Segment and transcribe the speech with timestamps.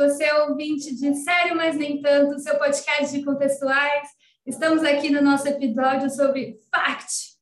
[0.00, 4.08] você é ouvinte de Sério, mas nem tanto, seu podcast de contextuais.
[4.46, 7.36] Estamos aqui no nosso episódio sobre FACT.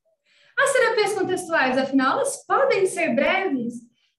[0.59, 3.75] As terapias contextuais, afinal, elas podem ser breves?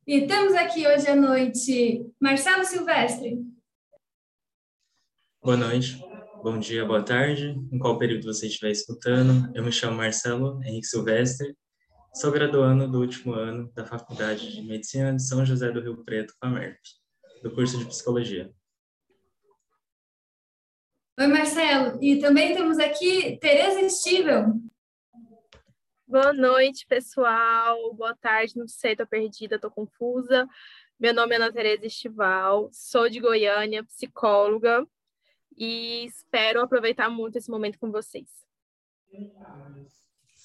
[0.06, 3.44] E temos aqui hoje à noite Marcelo Silvestre.
[5.42, 6.02] Boa noite,
[6.42, 9.54] bom dia, boa tarde, em qual período você estiver escutando.
[9.54, 11.54] Eu me chamo Marcelo Henrique Silvestre,
[12.14, 16.32] sou graduando do último ano da Faculdade de Medicina de São José do Rio Preto,
[16.40, 16.80] FAMERP,
[17.42, 18.52] do curso de Psicologia.
[21.18, 22.02] Oi, Marcelo.
[22.02, 24.54] E também temos aqui Tereza Stivel.
[26.06, 27.94] Boa noite, pessoal.
[27.94, 30.46] Boa tarde, não sei, tô perdida, tô confusa.
[30.98, 34.86] Meu nome é Ana Tereza Estival, sou de Goiânia, psicóloga,
[35.56, 38.28] e espero aproveitar muito esse momento com vocês.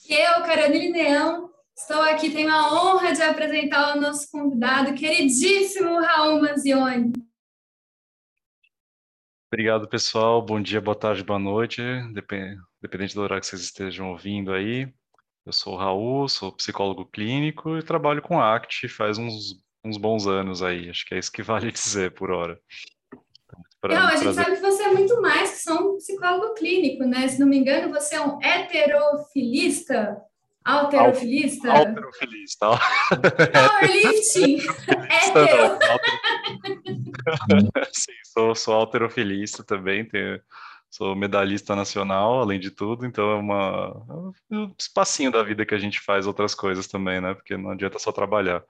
[0.07, 6.41] Eu, Caroline Leão, estou aqui, tenho a honra de apresentar o nosso convidado, queridíssimo Raul
[6.41, 7.11] Manzioni.
[9.51, 10.41] Obrigado, pessoal.
[10.41, 11.81] Bom dia, boa tarde, boa noite,
[12.81, 14.91] dependente do horário que vocês estejam ouvindo aí.
[15.45, 20.25] Eu sou o Raul, sou psicólogo clínico e trabalho com ACT faz uns, uns bons
[20.25, 20.89] anos aí.
[20.89, 22.59] Acho que é isso que vale dizer por hora.
[23.79, 27.03] Pra, não, a gente sabe que você é muito mais que só um psicólogo clínico,
[27.03, 27.27] né?
[27.27, 30.19] Se não me engano, você é um heterofilista.
[30.65, 31.71] Alterofilista?
[31.71, 32.67] Alterofilista.
[33.53, 34.57] Powerlifting.
[35.13, 35.77] Hetero.
[37.93, 40.41] Sim, sou, sou alterofilista também, tenho,
[40.89, 45.75] sou medalhista nacional, além de tudo, então é uma é um espacinho da vida que
[45.75, 47.35] a gente faz outras coisas também, né?
[47.35, 48.63] Porque não adianta só trabalhar.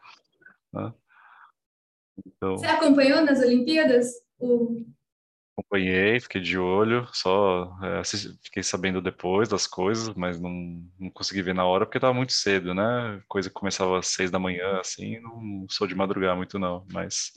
[0.74, 0.94] Né?
[2.28, 2.58] Então...
[2.58, 4.08] Você acompanhou nas Olimpíadas
[4.38, 4.86] o
[5.58, 10.52] Acompanhei, fiquei de olho, só é, assisti, fiquei sabendo depois das coisas, mas não,
[11.00, 13.22] não consegui ver na hora porque estava muito cedo, né?
[13.28, 17.32] Coisa que começava às seis da manhã, assim, não sou de madrugar muito não, mas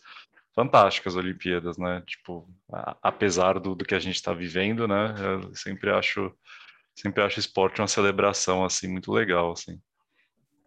[0.54, 2.02] fantásticas Olimpíadas, né?
[2.06, 5.14] Tipo, a, apesar do, do que a gente está vivendo, né?
[5.44, 6.32] Eu sempre acho,
[6.96, 9.80] sempre acho esporte uma celebração assim muito legal, assim.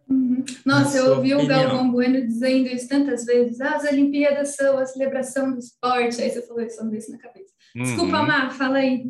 [0.08, 0.44] Uhum.
[0.64, 3.60] Nossa, eu ouvi o Galvão Bueno dizendo isso tantas vezes.
[3.60, 6.20] Ah, as Olimpíadas são a celebração do esporte.
[6.20, 7.52] Aí você falou isso, isso na cabeça.
[7.74, 8.26] Desculpa, uhum.
[8.26, 9.08] Mar, fala aí.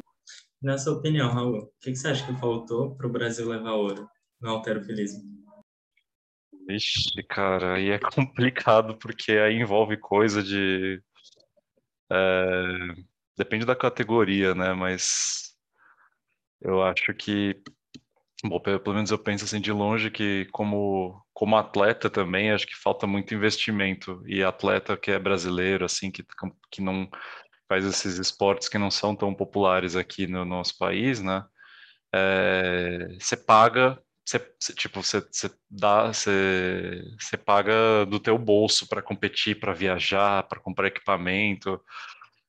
[0.62, 4.08] Na sua opinião, Raul, o que, você acha que faltou para o Brasil levar ouro
[4.40, 5.22] no alterofilismo?
[6.68, 11.02] Vixe, cara, aí é complicado porque aí envolve coisa de.
[12.10, 12.94] É,
[13.36, 14.72] depende da categoria, né?
[14.72, 15.52] Mas
[16.60, 17.60] eu acho que
[18.44, 22.74] Bom, pelo menos eu penso assim de longe que como como atleta também acho que
[22.76, 26.24] falta muito investimento e atleta que é brasileiro assim que
[26.70, 27.08] que não
[27.68, 31.44] faz esses esportes que não são tão populares aqui no nosso país, né?
[32.14, 34.40] É, você paga, você,
[34.74, 40.88] tipo, você, você dá, você, paga do teu bolso para competir, para viajar, para comprar
[40.88, 41.80] equipamento.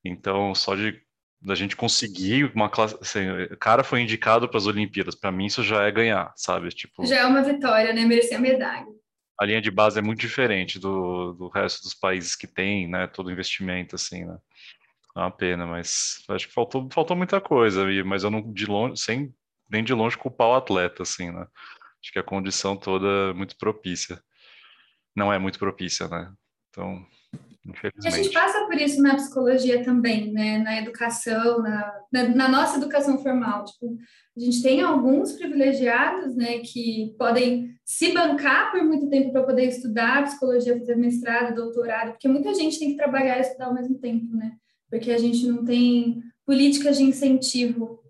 [0.04, 1.00] Então, só de
[1.44, 2.96] da gente conseguir uma classe.
[3.00, 5.14] Assim, o cara foi indicado para as Olimpíadas.
[5.14, 6.70] Para mim, isso já é ganhar, sabe?
[6.70, 8.04] Tipo, já é uma vitória, né?
[8.04, 8.86] Merecer a medalha.
[9.38, 13.06] A linha de base é muito diferente do, do resto dos países que tem, né?
[13.06, 14.38] Todo investimento, assim, né?
[15.16, 18.96] É uma pena, mas acho que faltou, faltou muita coisa, mas eu não, de longe,
[18.96, 19.32] sem
[19.70, 21.46] nem de longe culpar o atleta, assim, né?
[22.02, 24.20] Acho que a condição toda é muito propícia.
[25.14, 26.32] Não é muito propícia, né?
[26.70, 27.06] Então,
[28.04, 30.58] a gente passa por isso na psicologia também, né?
[30.58, 33.64] Na educação, na, na, na, nossa educação formal.
[33.64, 33.96] Tipo,
[34.36, 39.66] a gente tem alguns privilegiados, né, que podem se bancar por muito tempo para poder
[39.66, 43.98] estudar psicologia, fazer mestrado, doutorado, porque muita gente tem que trabalhar e estudar ao mesmo
[43.98, 44.52] tempo, né?
[44.90, 48.00] Porque a gente não tem políticas de incentivo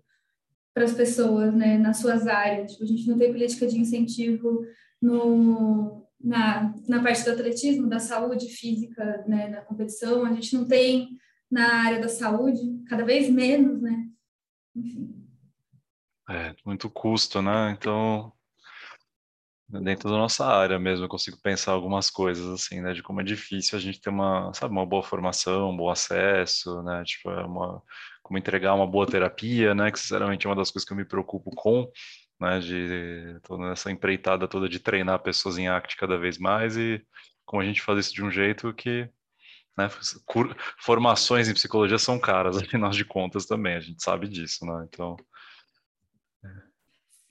[0.73, 2.73] para as pessoas, né, nas suas áreas.
[2.73, 4.65] Tipo, a gente não tem política de incentivo
[5.01, 10.67] no na, na parte do atletismo, da saúde física, né, na competição, a gente não
[10.67, 11.17] tem
[11.49, 14.09] na área da saúde, cada vez menos, né?
[14.75, 15.23] Enfim.
[16.27, 17.71] É, muito custo, né?
[17.77, 18.33] Então,
[19.69, 22.93] dentro da nossa área mesmo, eu consigo pensar algumas coisas, assim, né?
[22.93, 26.81] De como é difícil a gente ter uma, sabe, uma boa formação, um bom acesso,
[26.81, 27.03] né?
[27.05, 27.83] Tipo, é uma,
[28.23, 29.91] como entregar uma boa terapia, né?
[29.91, 31.87] Que, sinceramente, é uma das coisas que eu me preocupo com,
[32.39, 37.01] né, de toda essa empreitada toda de treinar pessoas em ACT cada vez mais e
[37.45, 39.09] como a gente faz isso de um jeito que
[39.77, 39.89] né,
[40.79, 44.87] formações em psicologia são caras, afinal de contas também, a gente sabe disso, né?
[44.87, 45.15] Então.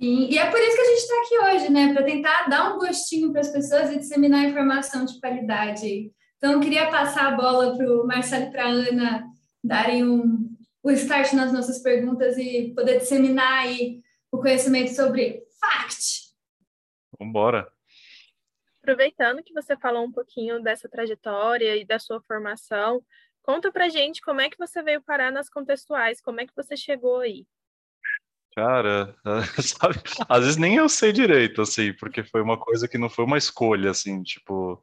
[0.01, 1.95] Sim, e é por isso que a gente está aqui hoje, né?
[1.95, 6.13] Para tentar dar um gostinho para as pessoas e disseminar informação de qualidade.
[6.37, 9.25] Então, eu queria passar a bola para o Marcelo e para a Ana
[9.63, 10.51] darem um,
[10.83, 14.03] o start nas nossas perguntas e poder disseminar aí
[14.35, 16.33] o conhecimento sobre FACT.
[17.19, 17.73] Vamos embora.
[18.83, 23.03] Aproveitando que você falou um pouquinho dessa trajetória e da sua formação,
[23.45, 26.79] Conta pra gente como é que você veio parar nas contextuais, como é que você
[26.79, 27.47] chegou aí?
[28.57, 29.15] Cara,
[29.63, 33.27] sabe, às vezes nem eu sei direito, assim, porque foi uma coisa que não foi
[33.27, 34.83] uma escolha, assim, tipo,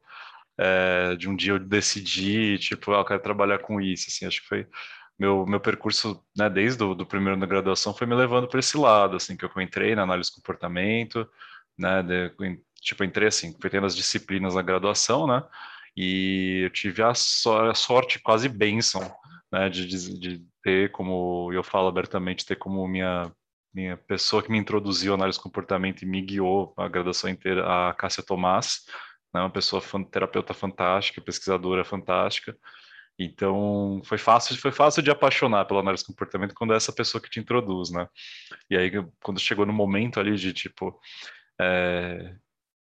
[0.56, 4.42] é, de um dia eu decidi, tipo, ah, eu quero trabalhar com isso, assim, acho
[4.42, 4.68] que foi
[5.22, 8.76] meu, meu percurso, né, desde o do primeiro da graduação foi me levando para esse
[8.76, 11.28] lado, assim, que eu entrei na análise de comportamento,
[11.78, 12.32] né, de,
[12.80, 15.44] tipo, entrei assim, fui tendo as disciplinas na graduação, né,
[15.96, 19.00] e eu tive a, sorte, quase bênção,
[19.52, 23.32] né, de, de, ter como, eu falo abertamente, ter como minha
[23.74, 27.64] minha pessoa que me introduziu a análise de comportamento e me guiou a graduação inteira,
[27.66, 28.84] a Cássia Tomás,
[29.32, 32.54] né, uma pessoa terapeuta fantástica, pesquisadora fantástica.
[33.24, 37.20] Então, foi fácil, foi fácil de apaixonar pela análise de comportamento quando é essa pessoa
[37.22, 38.08] que te introduz, né?
[38.70, 38.90] E aí,
[39.22, 40.98] quando chegou no momento ali de, tipo,
[41.60, 42.34] é...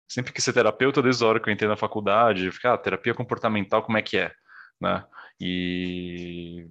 [0.07, 3.13] sempre quis ser terapeuta desde a hora que eu entrei na faculdade, fiquei, ah, terapia
[3.13, 4.31] comportamental, como é que é?
[4.79, 5.03] Né?
[5.39, 6.67] E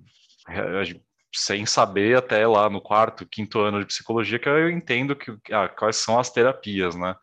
[1.33, 5.69] sem saber até lá no quarto, quinto ano de psicologia que eu entendo que ah,
[5.69, 7.15] quais são as terapias, né?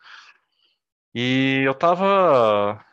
[1.14, 2.84] E eu tava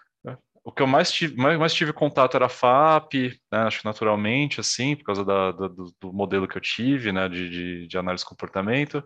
[0.64, 3.84] o que eu mais tive, mais, mais tive contato era a FAP, né, acho que
[3.84, 7.86] naturalmente, assim, por causa da, da, do, do, modelo que eu tive, né, de, de,
[7.86, 9.04] de, análise de comportamento.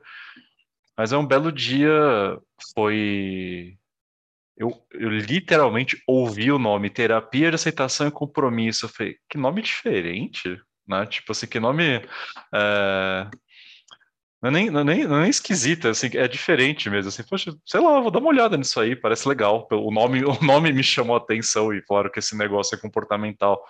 [0.97, 2.39] Mas é um belo dia,
[2.75, 3.77] foi...
[4.57, 8.87] Eu, eu literalmente ouvi o nome Terapia de Aceitação e Compromisso.
[8.87, 11.07] Eu falei, que nome diferente, né?
[11.07, 12.03] Tipo assim, que nome...
[12.53, 13.29] É...
[14.41, 17.25] Não é nem, não é nem, não é nem esquisita, assim, é diferente mesmo, assim,
[17.25, 19.67] poxa, sei lá, vou dar uma olhada nisso aí, parece legal.
[19.73, 23.65] O nome, o nome me chamou a atenção e claro que esse negócio é comportamental.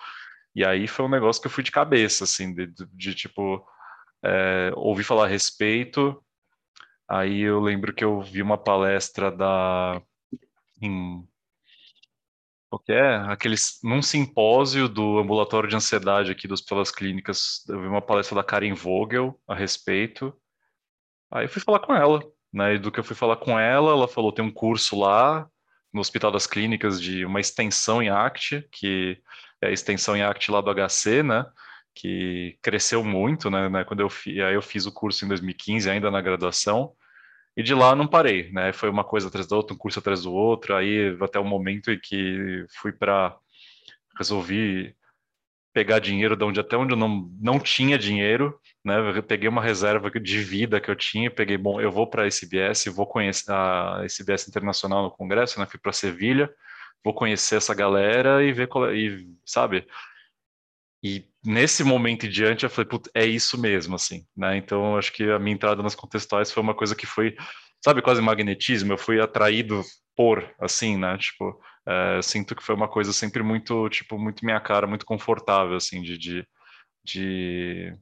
[0.55, 3.65] E aí foi um negócio que eu fui de cabeça, assim, de, de, de tipo,
[4.23, 6.23] é, ouvi falar a respeito.
[7.07, 10.01] Aí eu lembro que eu vi uma palestra da.
[10.81, 11.27] Em,
[12.85, 13.15] que é?
[13.27, 18.35] Aqueles, num simpósio do ambulatório de ansiedade aqui das pelas clínicas, eu vi uma palestra
[18.35, 20.33] da Karen Vogel a respeito.
[21.31, 22.21] Aí eu fui falar com ela,
[22.53, 22.75] né?
[22.75, 25.47] E do que eu fui falar com ela, ela falou: tem um curso lá
[25.93, 29.21] no Hospital das Clínicas de uma extensão em ACT, que
[29.61, 31.45] é a extensão em ACT lá do HC, né?
[31.95, 33.69] Que cresceu muito, né?
[33.69, 34.09] né quando eu,
[34.45, 36.93] aí eu fiz o curso em 2015, ainda na graduação,
[37.57, 38.71] e de lá não parei, né?
[38.73, 41.91] Foi uma coisa atrás da outra, um curso atrás do outro, aí até o momento
[41.91, 43.35] em que fui para
[44.17, 44.95] resolvi
[45.73, 48.95] pegar dinheiro de onde até onde eu não, não tinha dinheiro, né?
[49.17, 52.25] Eu peguei uma reserva de vida que eu tinha, peguei, bom, eu vou para a
[52.25, 55.65] SBS, vou conhecer a SBS Internacional no Congresso, né?
[55.65, 56.49] Fui para Sevilha,
[57.03, 59.87] vou conhecer essa galera e ver qual, é, e sabe?
[61.03, 64.57] E nesse momento em diante eu falei, é isso mesmo, assim, né?
[64.57, 67.35] Então acho que a minha entrada nas contextuais foi uma coisa que foi,
[67.83, 68.93] sabe, quase magnetismo.
[68.93, 69.81] Eu fui atraído
[70.15, 71.17] por, assim, né?
[71.17, 75.75] Tipo, é, sinto que foi uma coisa sempre muito, tipo, muito minha cara, muito confortável,
[75.75, 76.47] assim, de, de,
[77.03, 77.97] de,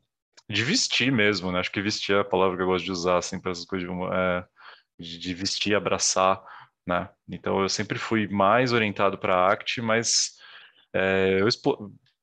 [0.50, 1.60] de vestir mesmo, né?
[1.60, 3.88] Acho que vestir é a palavra que eu gosto de usar, assim, para essas coisas
[3.88, 4.46] de, é,
[5.00, 6.42] de, vestir, abraçar,
[6.86, 7.10] né?
[7.30, 10.38] Então eu sempre fui mais orientado para arte, mas
[10.94, 11.48] é, eu,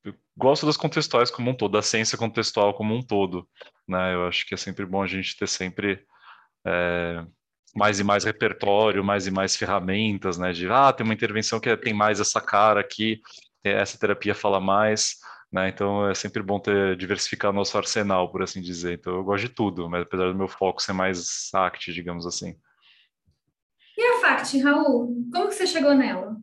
[0.05, 3.49] eu, gosto das contextuais como um todo, da ciência contextual como um todo,
[3.87, 4.15] né?
[4.15, 6.05] Eu acho que é sempre bom a gente ter sempre
[6.67, 7.25] é,
[7.75, 10.53] mais e mais repertório, mais e mais ferramentas, né?
[10.53, 13.21] De ah, tem uma intervenção que tem mais essa cara aqui,
[13.63, 15.17] essa terapia fala mais,
[15.55, 15.69] né?
[15.69, 18.95] Então é sempre bom ter diversificar nosso arsenal, por assim dizer.
[18.95, 22.59] Então eu gosto de tudo, mas apesar do meu foco ser mais ACT, digamos assim.
[23.97, 25.15] E a FACT, Raul?
[25.33, 26.37] Como que você chegou nela?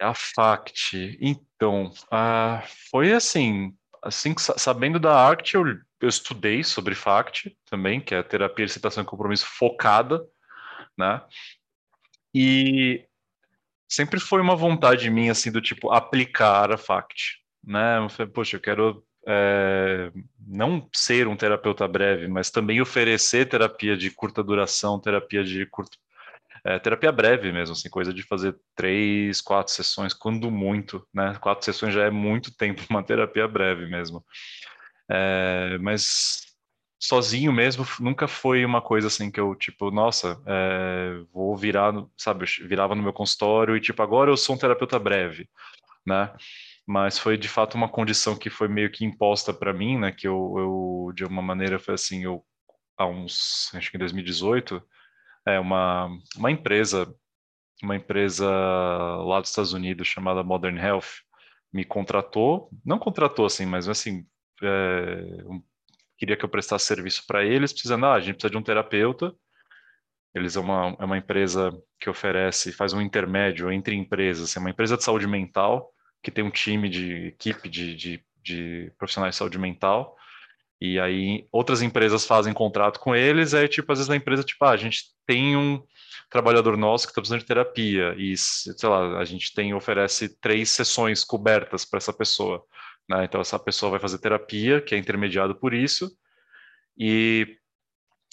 [0.00, 5.64] A FACT, então, uh, foi assim, assim sabendo da ACT, eu,
[6.00, 10.24] eu estudei sobre FACT também, que é a terapia de citação e compromisso focada
[10.96, 11.22] né?
[12.34, 13.04] E
[13.88, 17.98] sempre foi uma vontade minha, assim, do tipo, aplicar a FACT, né?
[17.98, 20.10] Eu falei, poxa, eu quero é,
[20.46, 25.98] não ser um terapeuta breve, mas também oferecer terapia de curta duração, terapia de curto,
[26.64, 31.36] é, terapia breve mesmo, assim, coisa de fazer três, quatro sessões, quando muito, né?
[31.40, 34.24] Quatro sessões já é muito tempo, uma terapia breve mesmo.
[35.08, 36.42] É, mas
[37.00, 42.44] sozinho mesmo nunca foi uma coisa assim que eu, tipo, nossa, é, vou virar, sabe,
[42.60, 45.48] eu virava no meu consultório e, tipo, agora eu sou um terapeuta breve,
[46.06, 46.32] né?
[46.92, 50.12] Mas foi de fato uma condição que foi meio que imposta para mim, né?
[50.12, 52.44] Que eu, eu, de uma maneira, foi assim, eu,
[52.98, 54.82] há uns, acho que em 2018,
[55.46, 57.10] é uma, uma empresa,
[57.82, 61.22] uma empresa lá dos Estados Unidos chamada Modern Health
[61.72, 64.26] me contratou, não contratou assim, mas assim,
[64.62, 65.44] é,
[66.18, 69.34] queria que eu prestasse serviço para eles, precisando, ah, a gente precisa de um terapeuta.
[70.34, 74.68] Eles é uma, é uma empresa que oferece, faz um intermédio entre empresas, é uma
[74.68, 75.90] empresa de saúde mental
[76.22, 80.16] que tem um time de equipe de, de de profissionais de saúde mental.
[80.80, 84.64] E aí outras empresas fazem contrato com eles, aí tipo, às vezes a empresa, tipo,
[84.64, 85.80] ah, a gente tem um
[86.28, 90.70] trabalhador nosso que está precisando de terapia, e sei lá, a gente tem, oferece três
[90.70, 92.64] sessões cobertas para essa pessoa.
[93.08, 93.24] Né?
[93.24, 96.10] Então essa pessoa vai fazer terapia, que é intermediado por isso,
[96.98, 97.56] e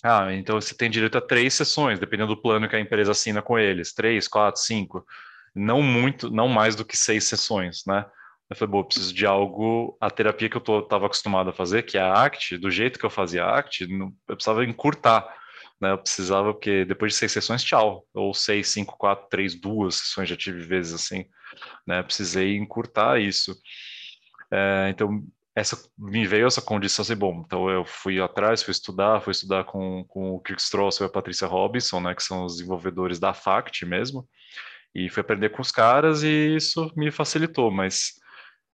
[0.04, 3.42] ah, então você tem direito a três sessões, dependendo do plano que a empresa assina
[3.44, 5.06] com eles, três, quatro, cinco,
[5.56, 8.06] não muito, não mais do que seis sessões, né?
[8.50, 11.84] Eu falei, bom, eu preciso de algo, a terapia que eu estava acostumado a fazer,
[11.84, 15.28] que é a ACT, do jeito que eu fazia a ACT, eu precisava encurtar,
[15.80, 15.92] né?
[15.92, 20.30] Eu precisava, porque depois de seis sessões, tchau, ou seis, cinco, quatro, três, duas sessões,
[20.30, 21.26] já tive vezes assim,
[21.86, 22.02] né?
[22.02, 23.56] Precisei encurtar isso.
[24.52, 25.24] É, então,
[25.56, 29.66] essa me veio essa condição assim, bom, então eu fui atrás, fui estudar, fui estudar
[29.66, 33.34] com, com o Kirk Stross e a Patrícia Robinson, né, que são os desenvolvedores da
[33.34, 34.28] FACT mesmo,
[34.94, 38.14] e fui aprender com os caras e isso me facilitou, mas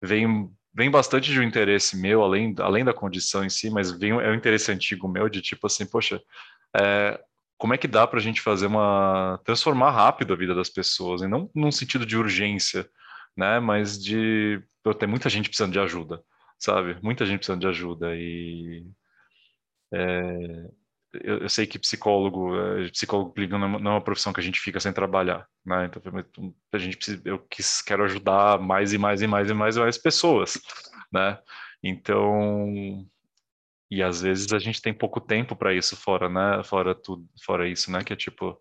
[0.03, 4.11] vem, vem bastante de um interesse meu, além, além da condição em si, mas vem,
[4.13, 6.21] é um interesse antigo meu de tipo assim, poxa,
[6.77, 7.21] é,
[7.59, 11.23] como é que dá para a gente fazer uma transformar rápido a vida das pessoas,
[11.23, 12.89] e não num sentido de urgência,
[13.37, 14.63] né, mas de
[14.99, 16.23] ter muita gente precisando de ajuda
[16.63, 16.97] sabe?
[17.03, 18.87] Muita gente precisando de ajuda e
[19.93, 20.71] é,
[21.13, 24.43] eu, eu, sei que psicólogo, é, psicólogo clínico não, não é uma profissão que a
[24.43, 25.87] gente fica sem trabalhar, né?
[25.87, 26.03] Então
[26.73, 29.81] a gente precisa, eu quis, quero ajudar mais e mais e mais e mais e
[29.81, 30.59] mais pessoas,
[31.13, 31.39] né?
[31.83, 33.07] Então
[33.91, 36.63] e às vezes a gente tem pouco tempo para isso fora, né?
[36.65, 38.03] Fora tudo, fora isso, né?
[38.03, 38.59] Que é tipo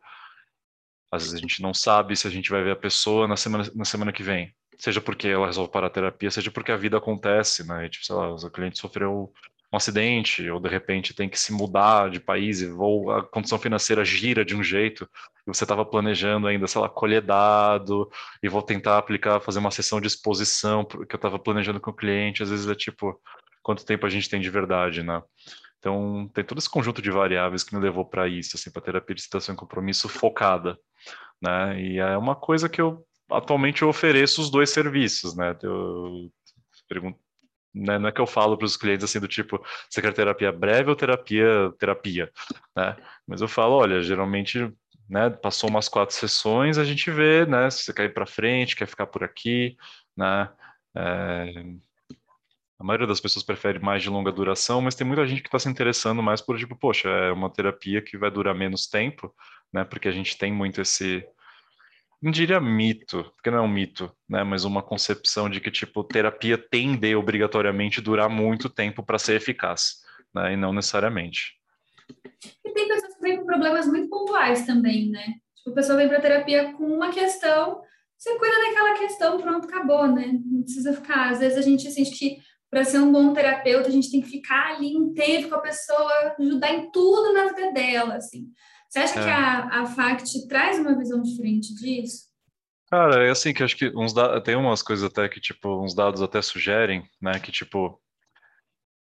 [1.11, 3.69] às vezes a gente não sabe se a gente vai ver a pessoa na semana,
[3.75, 6.97] na semana que vem, seja porque ela resolve parar a terapia, seja porque a vida
[6.97, 7.85] acontece, né?
[7.85, 9.31] E, tipo, sei lá, o cliente sofreu
[9.71, 14.03] um acidente, ou de repente tem que se mudar de país, ou a condição financeira
[14.03, 15.09] gira de um jeito,
[15.47, 18.09] e você estava planejando ainda, sei lá, colher dado,
[18.43, 21.95] e vou tentar aplicar, fazer uma sessão de exposição que eu estava planejando com o
[21.95, 23.19] cliente, às vezes é tipo,
[23.63, 25.21] quanto tempo a gente tem de verdade, né?
[25.79, 29.15] Então, tem todo esse conjunto de variáveis que me levou para isso, assim, para terapia
[29.15, 30.77] de situação e compromisso focada,
[31.41, 31.81] né?
[31.81, 35.57] E é uma coisa que eu atualmente eu ofereço os dois serviços, né?
[35.63, 36.29] Eu
[36.87, 37.17] pergunto,
[37.73, 37.97] né?
[37.97, 40.89] não é que eu falo para os clientes assim do tipo, você quer terapia breve
[40.89, 42.31] ou terapia terapia,
[42.75, 42.95] né?
[43.27, 44.71] Mas eu falo, olha, geralmente,
[45.09, 45.29] né?
[45.29, 47.69] Passou umas quatro sessões, a gente vê, né?
[47.69, 49.77] Se você quer ir para frente, quer ficar por aqui,
[50.15, 50.49] né?
[50.95, 51.63] É...
[52.79, 55.59] A maioria das pessoas prefere mais de longa duração, mas tem muita gente que está
[55.59, 59.33] se interessando mais por tipo, poxa, é uma terapia que vai durar menos tempo,
[59.71, 59.83] né?
[59.83, 61.23] Porque a gente tem muito esse
[62.21, 64.43] não diria mito, porque não é um mito, né?
[64.43, 69.35] Mas uma concepção de que, tipo, terapia tem de obrigatoriamente durar muito tempo para ser
[69.35, 70.53] eficaz, né?
[70.53, 71.55] E não necessariamente.
[72.63, 75.35] E tem pessoas que vêm com problemas muito pontuais também, né?
[75.55, 77.81] Tipo, a pessoa vem para terapia com uma questão,
[78.21, 80.39] você cuida daquela questão, pronto, acabou, né?
[80.45, 81.31] Não precisa ficar.
[81.31, 82.37] Às vezes a gente sente que
[82.69, 86.35] para ser um bom terapeuta, a gente tem que ficar ali tempo com a pessoa,
[86.39, 88.47] ajudar em tudo na vida dela, assim.
[88.91, 89.23] Você acha é.
[89.23, 92.29] que a, a FACT traz uma visão diferente disso?
[92.89, 96.21] Cara, é assim que acho que uns tem umas coisas até que, tipo, uns dados
[96.21, 98.01] até sugerem, né, que, tipo,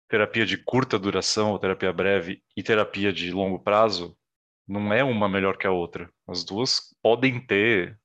[0.07, 4.17] terapia de curta duração ou terapia breve e terapia de longo prazo
[4.65, 6.09] não é uma melhor que a outra.
[6.25, 7.99] As duas podem ter,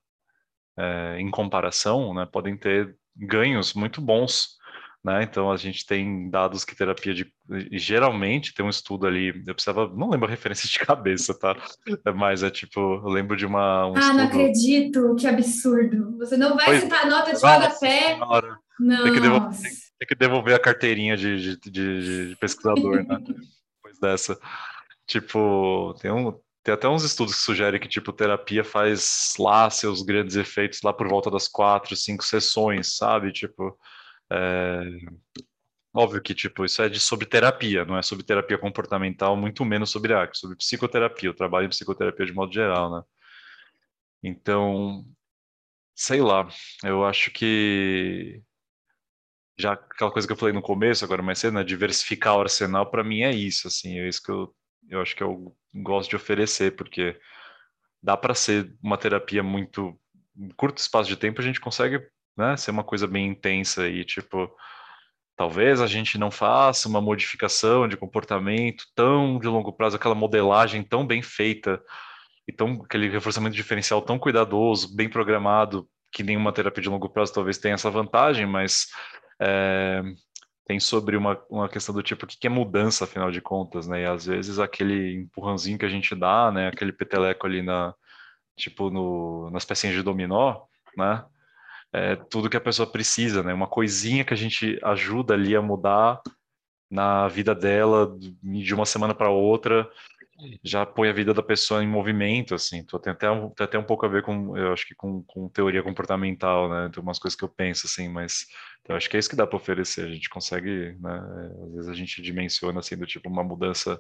[0.77, 4.57] é, em comparação, né, podem ter ganhos muito bons
[5.07, 5.23] né?
[5.23, 7.33] Então a gente tem dados que terapia de
[7.71, 11.57] geralmente tem um estudo ali, eu precisava, não lembro a referência de cabeça, tá?
[12.13, 14.17] Mas é tipo, eu lembro de uma um Ah, estudo...
[14.17, 16.19] não acredito, que absurdo.
[16.19, 18.19] Você não vai pois, citar nota de rodapé.
[18.81, 19.05] Não.
[19.05, 23.19] Tem que, devolver, tem que devolver a carteirinha de, de, de, de pesquisador, né?
[23.21, 24.37] Depois dessa.
[25.07, 26.33] Tipo, tem um,
[26.65, 30.93] tem até uns estudos que sugerem que, tipo, terapia faz lá seus grandes efeitos lá
[30.93, 33.31] por volta das quatro, cinco sessões, sabe?
[33.33, 33.79] Tipo,
[34.31, 34.81] é...
[35.95, 39.91] Óbvio que, tipo, isso é de, sobre terapia, não é sobre terapia comportamental, muito menos
[39.91, 43.03] sobre arte, sobre psicoterapia, eu trabalho em psicoterapia de modo geral, né?
[44.23, 45.05] Então,
[45.95, 46.49] sei lá,
[46.85, 48.43] eu acho que
[49.59, 52.91] já aquela coisa que eu falei no começo, agora mais cedo, né, diversificar o arsenal,
[52.91, 54.55] para mim é isso, assim, é isso que eu,
[54.91, 57.19] eu acho que eu gosto de oferecer, porque
[58.03, 59.99] dá para ser uma terapia muito
[60.37, 62.07] em curto espaço de tempo, a gente consegue
[62.37, 64.51] né, ser uma coisa bem intensa e tipo
[65.37, 70.83] talvez a gente não faça uma modificação de comportamento tão de longo prazo, aquela modelagem
[70.83, 71.81] tão bem feita
[72.49, 77.35] e tão aquele reforçamento diferencial tão cuidadoso, bem programado, que nenhuma terapia de longo prazo
[77.35, 78.87] talvez tenha essa vantagem, mas
[79.41, 80.03] é,
[80.67, 84.03] tem sobre uma, uma questão do tipo, o que é mudança, afinal de contas, né?
[84.03, 86.69] E às vezes aquele empurrãozinho que a gente dá, né?
[86.69, 87.95] Aquele peteleco ali na,
[88.57, 90.63] tipo, no, nas pecinhas de dominó,
[90.97, 91.25] né?
[91.97, 93.55] É, tudo que a pessoa precisa, né?
[93.55, 96.21] Uma coisinha que a gente ajuda ali a mudar
[96.91, 99.89] na vida dela de uma semana para outra
[100.63, 102.79] já põe a vida da pessoa em movimento, assim.
[102.79, 105.49] Então, tem até tem até um pouco a ver com, eu acho que com, com
[105.49, 106.91] teoria comportamental, né?
[106.93, 108.47] Tem umas coisas que eu penso, assim, mas
[108.83, 110.05] então, eu acho que é isso que dá para oferecer.
[110.05, 111.51] A gente consegue, né?
[111.65, 113.99] Às vezes a gente dimensiona, assim, do tipo uma mudança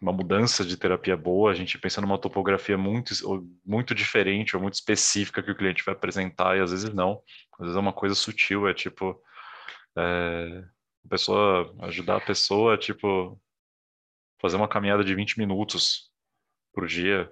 [0.00, 3.12] uma mudança de terapia boa, a gente pensa numa topografia muito,
[3.64, 7.22] muito diferente ou muito específica que o cliente vai apresentar, e às vezes não.
[7.54, 9.20] Às vezes é uma coisa sutil, é tipo.
[9.96, 10.64] É,
[11.06, 13.40] a pessoa, ajudar a pessoa, tipo,
[14.40, 16.10] fazer uma caminhada de 20 minutos
[16.74, 17.30] por dia,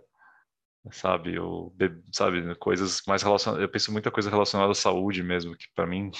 [0.90, 1.38] sabe?
[1.38, 1.74] Ou,
[2.12, 3.62] sabe, coisas mais relacionadas.
[3.62, 6.10] Eu penso muita coisa relacionada à saúde mesmo, que para mim,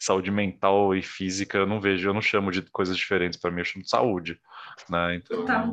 [0.00, 3.60] saúde mental e física, eu não vejo, eu não chamo de coisas diferentes, para mim
[3.60, 4.40] eu chamo de saúde,
[4.88, 5.16] né?
[5.16, 5.44] Então.
[5.44, 5.72] Tá.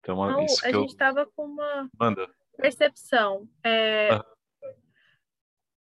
[0.00, 2.28] Então, não, isso a gente estava com uma Manda.
[2.56, 3.48] percepção.
[3.64, 4.10] É...
[4.10, 4.24] Ah.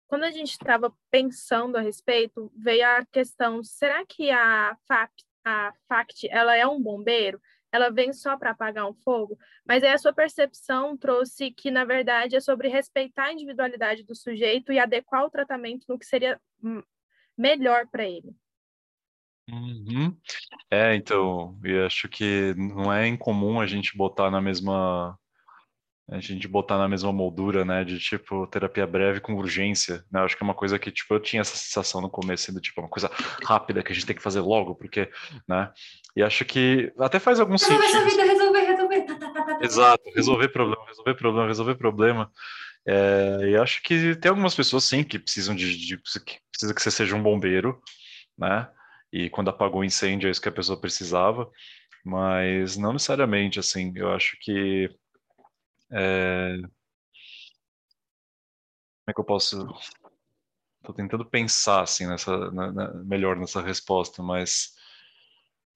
[0.07, 5.11] Quando a gente estava pensando a respeito, veio a questão: será que a FAP
[5.43, 9.91] a FACT ela é um bombeiro, ela vem só para apagar um fogo, mas aí
[9.91, 14.79] a sua percepção trouxe que, na verdade, é sobre respeitar a individualidade do sujeito e
[14.79, 16.39] adequar o tratamento no que seria
[17.37, 18.35] melhor para ele.
[19.49, 20.15] Uhum.
[20.69, 25.17] É, então, eu acho que não é incomum a gente botar na mesma
[26.09, 30.21] a gente botar na mesma moldura, né, de tipo terapia breve com urgência, né?
[30.21, 32.81] Acho que é uma coisa que tipo eu tinha essa sensação no começo, do tipo
[32.81, 33.09] uma coisa
[33.45, 35.09] rápida que a gente tem que fazer logo, porque,
[35.47, 35.71] né?
[36.15, 38.03] E acho que até faz algum resolver sentido.
[38.03, 39.01] Resolver, resolver, resolver.
[39.03, 42.31] Tá, tá, tá, Exato, resolver problema, resolver problema, resolver problema.
[42.85, 46.81] É, e acho que tem algumas pessoas sim que precisam de, de que precisa que
[46.81, 47.81] você seja um bombeiro,
[48.37, 48.67] né?
[49.13, 51.49] E quando apagou o incêndio é isso que a pessoa precisava,
[52.03, 53.93] mas não necessariamente assim.
[53.95, 54.89] Eu acho que
[55.91, 56.57] é...
[56.57, 56.71] Como
[59.09, 59.67] é que eu posso.
[60.79, 64.75] Estou tentando pensar assim nessa, na, na, melhor nessa resposta, mas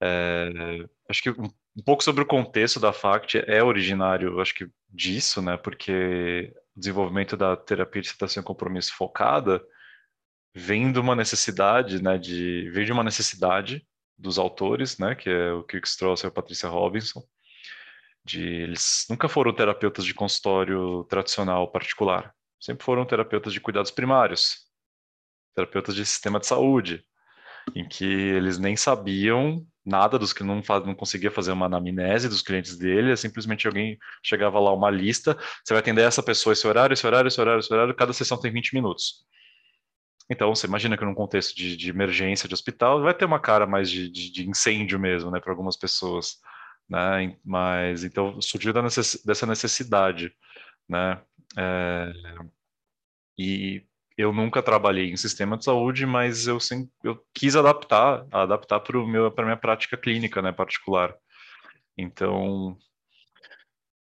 [0.01, 0.87] é...
[1.09, 5.41] acho que um, um, pouco sobre o contexto da FACT é originário, acho que disso,
[5.41, 5.57] né?
[5.57, 9.63] Porque o desenvolvimento da terapia de citação e compromisso focada
[10.55, 12.17] vem de uma necessidade, né?
[12.17, 13.85] De vem de uma necessidade
[14.17, 15.15] dos autores, né?
[15.15, 17.21] Que é o Kirk Strauss e a Patrícia Robinson,
[18.25, 24.65] de eles nunca foram terapeutas de consultório tradicional particular, sempre foram terapeutas de cuidados primários,
[25.55, 27.05] terapeutas de sistema de saúde,
[27.75, 32.41] em que eles nem sabiam nada dos que não, não conseguia fazer uma anamnese dos
[32.41, 36.67] clientes dele, é simplesmente alguém chegava lá uma lista, você vai atender essa pessoa esse
[36.67, 39.23] horário, esse horário, esse horário, esse horário, cada sessão tem 20 minutos.
[40.27, 43.67] Então, você imagina que num contexto de, de emergência de hospital, vai ter uma cara
[43.67, 46.39] mais de, de, de incêndio mesmo, né, para algumas pessoas
[46.89, 47.37] né?
[47.43, 50.33] Mas então surgiu dessa necessidade,
[50.87, 51.21] né?
[51.57, 52.11] É,
[53.37, 53.85] e
[54.17, 58.97] eu nunca trabalhei em sistema de saúde, mas eu sempre eu quis adaptar, adaptar para
[58.97, 61.15] o meu para minha prática clínica, né, particular.
[61.97, 62.77] Então,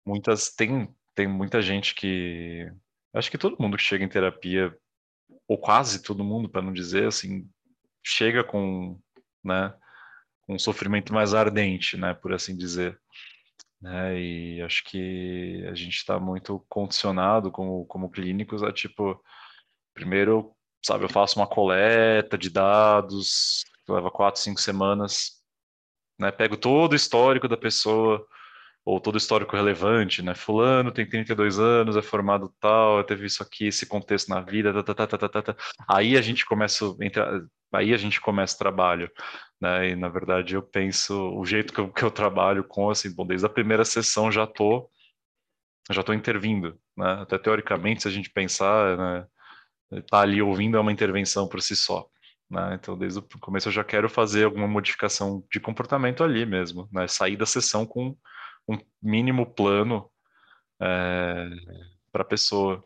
[0.07, 2.71] muitas tem tem muita gente que
[3.15, 4.77] acho que todo mundo que chega em terapia
[5.49, 7.49] ou quase todo mundo, para não dizer assim,
[8.05, 9.01] chega com,
[9.45, 9.75] né,
[10.49, 12.99] um sofrimento mais ardente, né, por assim dizer.
[13.81, 19.23] Né, e acho que a gente está muito condicionado como, como clínicos a, tipo,
[19.95, 20.53] primeiro,
[20.85, 25.43] sabe, eu faço uma coleta de dados, que leva quatro, cinco semanas,
[26.19, 28.27] né, pego todo o histórico da pessoa,
[28.87, 30.33] ou todo o histórico relevante, né?
[30.33, 34.95] Fulano tem 32 anos, é formado tal, teve isso aqui, esse contexto na vida, tá,
[34.95, 35.57] tá, tá, tá, tá, tá.
[35.89, 36.85] aí a gente começa,
[37.73, 39.11] aí a gente começa o trabalho,
[39.61, 39.91] né?
[39.91, 43.27] E na verdade eu penso o jeito que eu, que eu trabalho com assim, bom,
[43.27, 44.89] desde a primeira sessão já tô
[45.91, 47.13] já tô intervindo, né?
[47.23, 49.27] Até teoricamente, se a gente pensar, né,
[50.11, 52.09] tá ali ouvindo é uma intervenção por si só.
[52.51, 52.75] Né?
[52.75, 57.07] Então, desde o começo eu já quero fazer alguma modificação de comportamento ali mesmo, né?
[57.09, 58.17] sair da sessão com
[58.69, 60.11] um mínimo plano
[60.81, 61.49] é,
[62.13, 62.85] para a pessoa.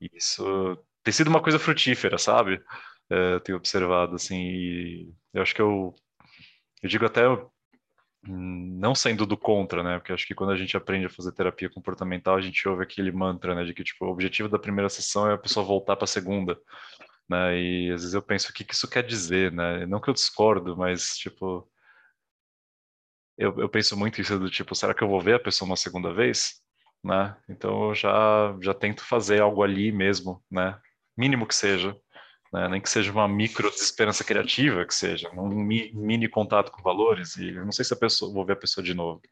[0.00, 2.62] Isso tem sido uma coisa frutífera, sabe?
[3.10, 5.94] É, tenho observado, assim, e eu acho que eu,
[6.82, 7.22] eu digo até
[8.22, 9.98] não sendo do contra, né?
[9.98, 13.10] Porque acho que quando a gente aprende a fazer terapia comportamental, a gente ouve aquele
[13.10, 13.64] mantra, né?
[13.64, 16.58] De que, tipo, o objetivo da primeira sessão é a pessoa voltar para a segunda,
[17.28, 17.58] né?
[17.58, 19.86] E às vezes eu penso, o que, que isso quer dizer, né?
[19.86, 21.68] Não que eu discordo, mas, tipo,
[23.38, 25.76] eu, eu penso muito isso do tipo, será que eu vou ver a pessoa uma
[25.76, 26.60] segunda vez?
[27.02, 27.34] Né?
[27.48, 30.78] Então eu já, já tento fazer algo ali mesmo, né?
[31.16, 31.96] Mínimo que seja,
[32.52, 32.68] né?
[32.68, 37.36] nem que seja uma micro desesperança criativa, que seja, um mi, mini contato com valores,
[37.36, 39.22] e eu não sei se a pessoa, vou ver a pessoa de novo.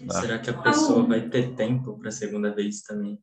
[0.00, 0.20] Né?
[0.20, 3.18] Será que a pessoa vai ter tempo para a segunda vez também?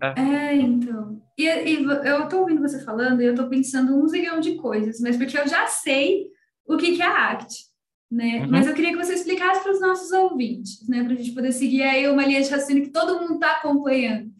[0.00, 1.20] É, é então.
[1.36, 5.00] E, e, eu tô ouvindo você falando e eu tô pensando um zilhão de coisas,
[5.00, 6.28] mas porque eu já sei
[6.66, 7.64] o que, que é a ACT,
[8.10, 8.42] né?
[8.42, 8.50] Uhum.
[8.50, 11.02] Mas eu queria que você explicasse para os nossos ouvintes, né?
[11.02, 14.30] Para a gente poder seguir aí uma linha de raciocínio que todo mundo está acompanhando.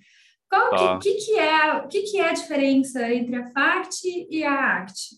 [0.53, 0.99] Qual tá.
[0.99, 5.17] que, que, que, é, que, que é a diferença entre a FACT e a ACT?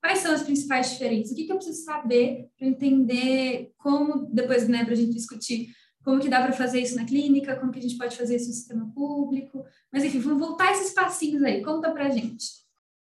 [0.00, 1.32] Quais são as principais diferenças?
[1.32, 5.70] O que, que eu preciso saber para entender como, depois, né, para a gente discutir
[6.04, 8.46] como que dá para fazer isso na clínica, como que a gente pode fazer isso
[8.46, 9.64] no sistema público.
[9.92, 11.60] Mas, enfim, vamos voltar esses passinhos aí.
[11.60, 12.46] Conta para a gente.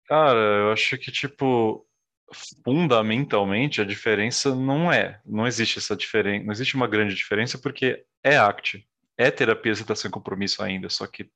[0.07, 1.87] Cara, eu acho que, tipo,
[2.35, 8.05] fundamentalmente a diferença não é, não existe essa diferença, não existe uma grande diferença porque
[8.25, 8.88] é ACT,
[9.19, 11.29] é terapia aceitação e compromisso ainda, só que,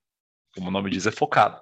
[0.55, 1.61] como o nome diz, é focado.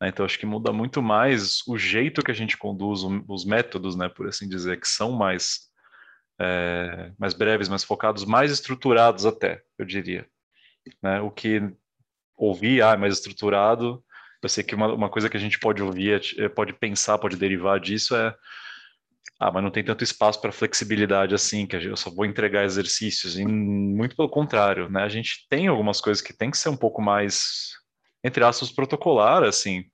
[0.00, 0.08] Né?
[0.08, 4.08] Então, acho que muda muito mais o jeito que a gente conduz, os métodos, né,
[4.08, 5.68] por assim dizer, que são mais,
[6.40, 10.26] é, mais breves, mais focados, mais estruturados até, eu diria.
[11.02, 11.20] Né?
[11.20, 11.60] O que
[12.36, 14.04] ouvir, ah, mais estruturado,
[14.42, 17.18] eu sei que uma, uma coisa que a gente pode ouvir, é, é, pode pensar,
[17.18, 18.34] pode derivar disso é
[19.38, 23.38] ah, mas não tem tanto espaço para flexibilidade assim, que eu só vou entregar exercícios.
[23.38, 25.02] E muito pelo contrário, né?
[25.02, 27.76] A gente tem algumas coisas que tem que ser um pouco mais
[28.26, 29.84] entre aspas, protocolar, assim,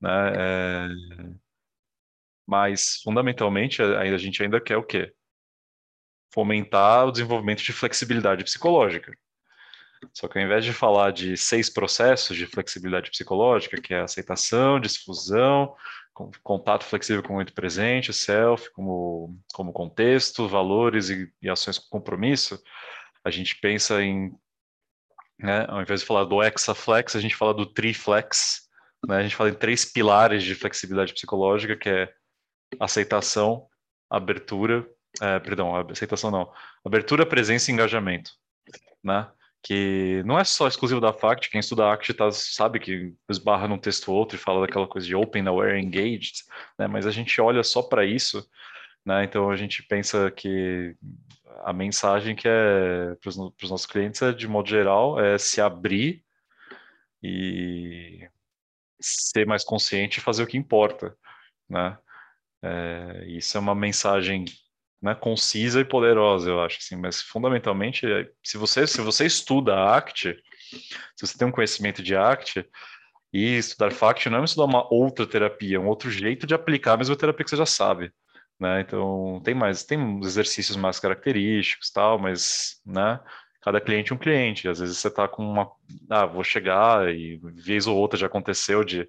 [0.00, 0.32] né?
[0.34, 0.88] É...
[2.46, 5.12] Mas, fundamentalmente, a, gente ainda quer o quê?
[6.32, 9.12] Fomentar o desenvolvimento de flexibilidade psicológica.
[10.14, 14.80] Só que ao invés de falar de seis processos de flexibilidade psicológica, que é aceitação,
[14.80, 15.76] difusão,
[16.42, 21.88] contato flexível com o momento presente, self, como, como contexto, valores e, e ações com
[21.88, 22.60] compromisso,
[23.24, 24.32] a gente pensa em
[25.42, 25.64] né?
[25.68, 28.68] Ao invés de falar do hexaflex, a gente fala do triflex.
[29.06, 29.16] Né?
[29.16, 32.12] A gente fala em três pilares de flexibilidade psicológica, que é
[32.78, 33.66] aceitação,
[34.08, 34.86] abertura,
[35.20, 36.52] é, perdão, aceitação não,
[36.84, 38.30] abertura, presença e engajamento,
[39.02, 39.28] né?
[39.62, 43.78] Que não é só exclusivo da FACT, quem estuda ACT tá, sabe que esbarra num
[43.78, 46.44] texto ou outro e fala daquela coisa de open, aware, engaged,
[46.78, 46.86] né?
[46.86, 48.48] Mas a gente olha só para isso,
[49.04, 49.24] né?
[49.24, 50.96] Então a gente pensa que
[51.62, 56.24] a mensagem que é para os nossos clientes é, de modo geral, é se abrir
[57.22, 58.28] e
[59.00, 61.16] ser mais consciente e fazer o que importa,
[61.68, 61.98] né?
[62.62, 64.44] É, isso é uma mensagem
[65.02, 68.06] né, concisa e poderosa, eu acho, assim, mas fundamentalmente,
[68.42, 70.36] se você, se você estuda ACT,
[71.16, 72.66] se você tem um conhecimento de ACT,
[73.32, 76.94] e estudar FACT não é estudar uma outra terapia, é um outro jeito de aplicar
[76.94, 78.12] a mesma terapia que você já sabe.
[78.58, 78.80] Né?
[78.80, 83.20] Então tem mais, tem exercícios mais característicos, tal, mas, né?
[83.62, 84.68] Cada cliente é um cliente.
[84.68, 85.70] Às vezes você está com uma,
[86.08, 89.08] ah, vou chegar e vez ou outra já aconteceu de,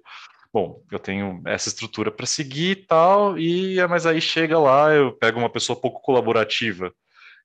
[0.52, 5.12] bom, eu tenho essa estrutura para seguir e tal, e mas aí chega lá, eu
[5.12, 6.92] pego uma pessoa pouco colaborativa.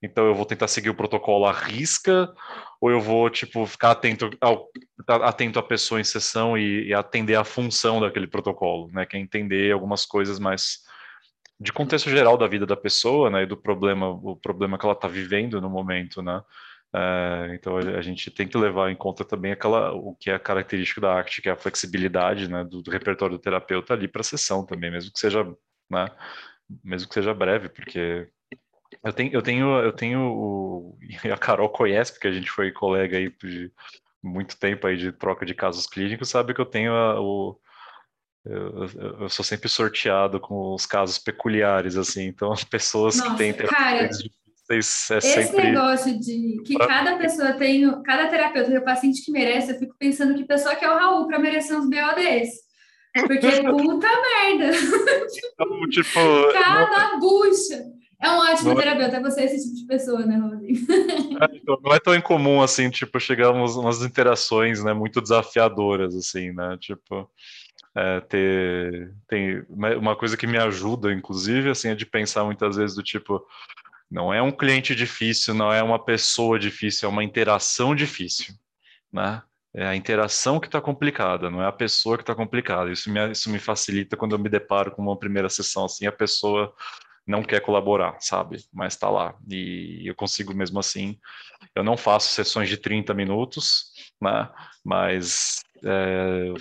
[0.03, 2.31] Então eu vou tentar seguir o protocolo à risca,
[2.79, 4.67] ou eu vou tipo ficar atento ao
[5.07, 9.05] atento à pessoa em sessão e, e atender a função daquele protocolo, né?
[9.05, 10.85] Que é entender algumas coisas mais
[11.59, 14.93] de contexto geral da vida da pessoa, né, e do problema, o problema que ela
[14.93, 16.41] está vivendo no momento, né.
[16.95, 21.01] É, então a gente tem que levar em conta também aquela o que é característico
[21.01, 24.23] da arte, que é a flexibilidade, né, do, do repertório do terapeuta ali para a
[24.23, 25.43] sessão também, mesmo que seja,
[25.89, 26.07] né,
[26.83, 28.29] mesmo que seja breve, porque
[29.03, 32.71] eu tenho, eu tenho, eu tenho o, e a Carol conhece, porque a gente foi
[32.71, 33.71] colega aí de
[34.23, 37.59] muito tempo aí de troca de casos clínicos, sabe que eu tenho a, o
[38.45, 38.85] eu,
[39.21, 43.53] eu, sou sempre sorteado com os casos peculiares, assim, então as pessoas Nossa, que têm
[43.53, 44.09] cara,
[44.67, 45.71] difíceis é esse sempre...
[45.71, 49.95] negócio de que cada pessoa tem, cada terapeuta tem o paciente que merece, eu fico
[49.97, 52.67] pensando que pessoa que é o Raul para merecer uns BO desse.
[53.13, 54.77] Porque puta merda!
[54.77, 56.19] Então, tipo,
[56.53, 57.19] cada não...
[57.19, 57.83] bucha!
[58.19, 58.79] É um ótimo não...
[58.79, 60.91] É terapeuta, é você esse tipo de pessoa, né, Rodrigo?
[60.91, 66.15] É, então, não é tão incomum, assim, tipo, chegar umas, umas interações, né, muito desafiadoras,
[66.15, 67.29] assim, né, tipo
[67.95, 72.95] é, ter tem uma coisa que me ajuda inclusive assim é de pensar muitas vezes
[72.95, 73.43] do tipo
[74.09, 78.53] não é um cliente difícil não é uma pessoa difícil é uma interação difícil
[79.11, 79.41] né
[79.75, 83.31] é a interação que está complicada não é a pessoa que está complicada isso me
[83.31, 86.73] isso me facilita quando eu me deparo com uma primeira sessão assim a pessoa
[87.27, 88.63] não quer colaborar, sabe?
[88.73, 89.35] Mas está lá.
[89.49, 91.19] E eu consigo mesmo assim.
[91.75, 93.91] Eu não faço sessões de 30 minutos,
[94.21, 94.49] né?
[94.83, 96.53] Mas é,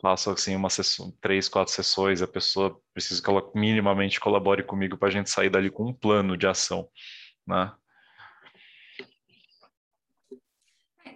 [0.00, 4.96] faço assim uma sessão, três, quatro sessões, a pessoa precisa que ela minimamente colabore comigo
[4.96, 6.88] para a gente sair dali com um plano de ação,
[7.46, 7.72] né?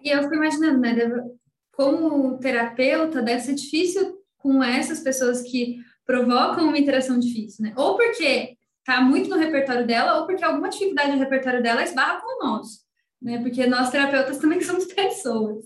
[0.03, 0.95] E eu fico imaginando, né,
[1.73, 7.75] como terapeuta, deve ser difícil com essas pessoas que provocam uma interação difícil, né?
[7.77, 12.21] Ou porque tá muito no repertório dela, ou porque alguma dificuldade no repertório dela esbarra
[12.21, 12.81] com nosso,
[13.21, 13.39] né?
[13.43, 15.65] Porque nós terapeutas também somos pessoas.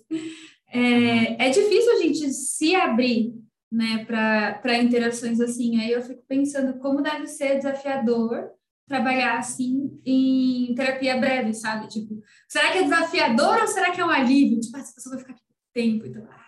[0.71, 3.35] É, é difícil a gente se abrir
[3.71, 5.81] né, para interações assim.
[5.81, 8.51] Aí eu fico pensando como deve ser desafiador
[8.89, 11.89] trabalhar assim em terapia breve, sabe?
[11.89, 14.61] Tipo, será que é desafiador ou será que é um alívio?
[14.61, 15.43] Tipo, ah, essa pessoa vai ficar aqui
[15.75, 16.47] tempo, então, ah,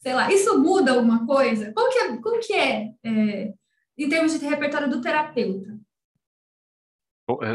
[0.00, 1.72] sei lá, isso muda alguma coisa?
[1.72, 3.54] Como que é, como que é, é
[3.96, 5.78] em termos de repertório do terapeuta?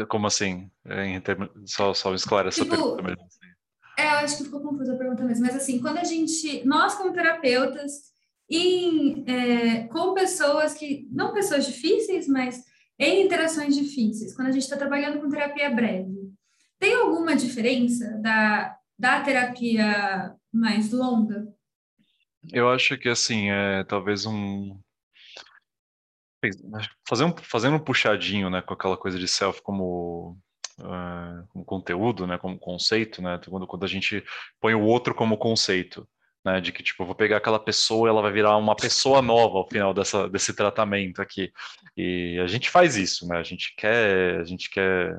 [0.08, 0.70] Como assim?
[0.86, 3.28] É, em termos, só, só esclarecer tipo, essa pergunta mesmo.
[3.96, 6.94] É, eu acho que ficou confusa a pergunta mesmo, mas assim, quando a gente, nós
[6.94, 8.12] como terapeutas,
[8.50, 12.64] em, é, com pessoas que, não pessoas difíceis, mas
[12.98, 16.32] em interações difíceis, quando a gente está trabalhando com terapia breve,
[16.78, 21.48] tem alguma diferença da, da terapia mais longa?
[22.52, 24.78] Eu acho que, assim, é talvez um...
[27.08, 30.38] Fazer um, fazendo um puxadinho, né, com aquela coisa de self como
[30.80, 34.24] uh, como conteúdo, né, como conceito, né, quando, quando a gente
[34.60, 36.08] põe o outro como conceito,
[36.44, 39.58] né, de que tipo eu vou pegar aquela pessoa, ela vai virar uma pessoa nova
[39.58, 41.52] ao final dessa, desse tratamento aqui,
[41.96, 45.18] e a gente faz isso, né, a gente quer, a gente quer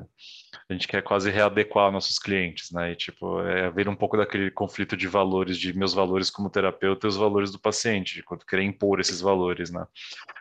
[0.68, 2.90] a gente quer quase readequar nossos clientes, né?
[2.92, 7.06] E tipo, é ver um pouco daquele conflito de valores, de meus valores como terapeuta
[7.06, 9.86] e os valores do paciente, de quando querer impor esses valores, né?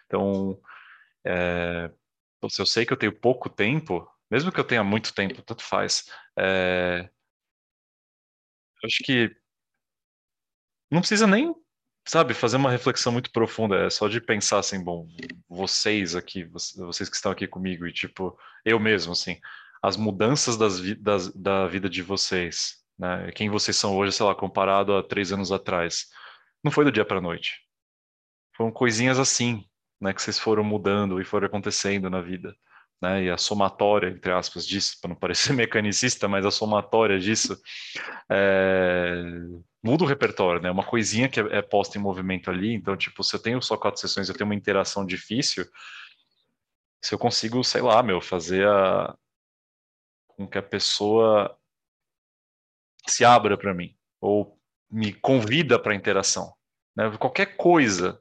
[0.07, 0.57] Então,
[1.25, 1.91] é,
[2.49, 5.63] se eu sei que eu tenho pouco tempo, mesmo que eu tenha muito tempo, tanto
[5.63, 6.11] faz.
[6.37, 7.09] É...
[8.83, 9.33] Acho que
[10.91, 11.55] não precisa nem,
[12.05, 13.85] sabe, fazer uma reflexão muito profunda.
[13.85, 15.07] É só de pensar assim, bom,
[15.47, 19.39] vocês aqui, vocês que estão aqui comigo e tipo eu mesmo, assim,
[19.81, 23.31] as mudanças das, das, da vida de vocês, né?
[23.31, 26.07] Quem vocês são hoje, sei lá, comparado a três anos atrás,
[26.61, 27.61] não foi do dia para noite.
[28.57, 29.65] Foram coisinhas assim,
[30.01, 32.53] né, que vocês foram mudando e foram acontecendo na vida
[33.05, 37.61] né, e a somatória, entre aspas, disso, para não parecer mecanicista, mas a somatória disso
[38.29, 39.23] é,
[39.83, 40.71] muda o repertório, né?
[40.71, 43.77] Uma coisinha que é, é, posta em movimento ali, então, tipo, se eu tenho só
[43.77, 45.65] quatro sessões, eu tenho uma interação difícil,
[47.03, 49.15] se eu consigo, sei lá, meu, fazer a
[50.27, 51.57] com que a pessoa
[53.07, 54.59] se abra para mim ou
[54.91, 56.53] me convida para interação,
[56.95, 57.15] né?
[57.17, 58.19] Qualquer coisa,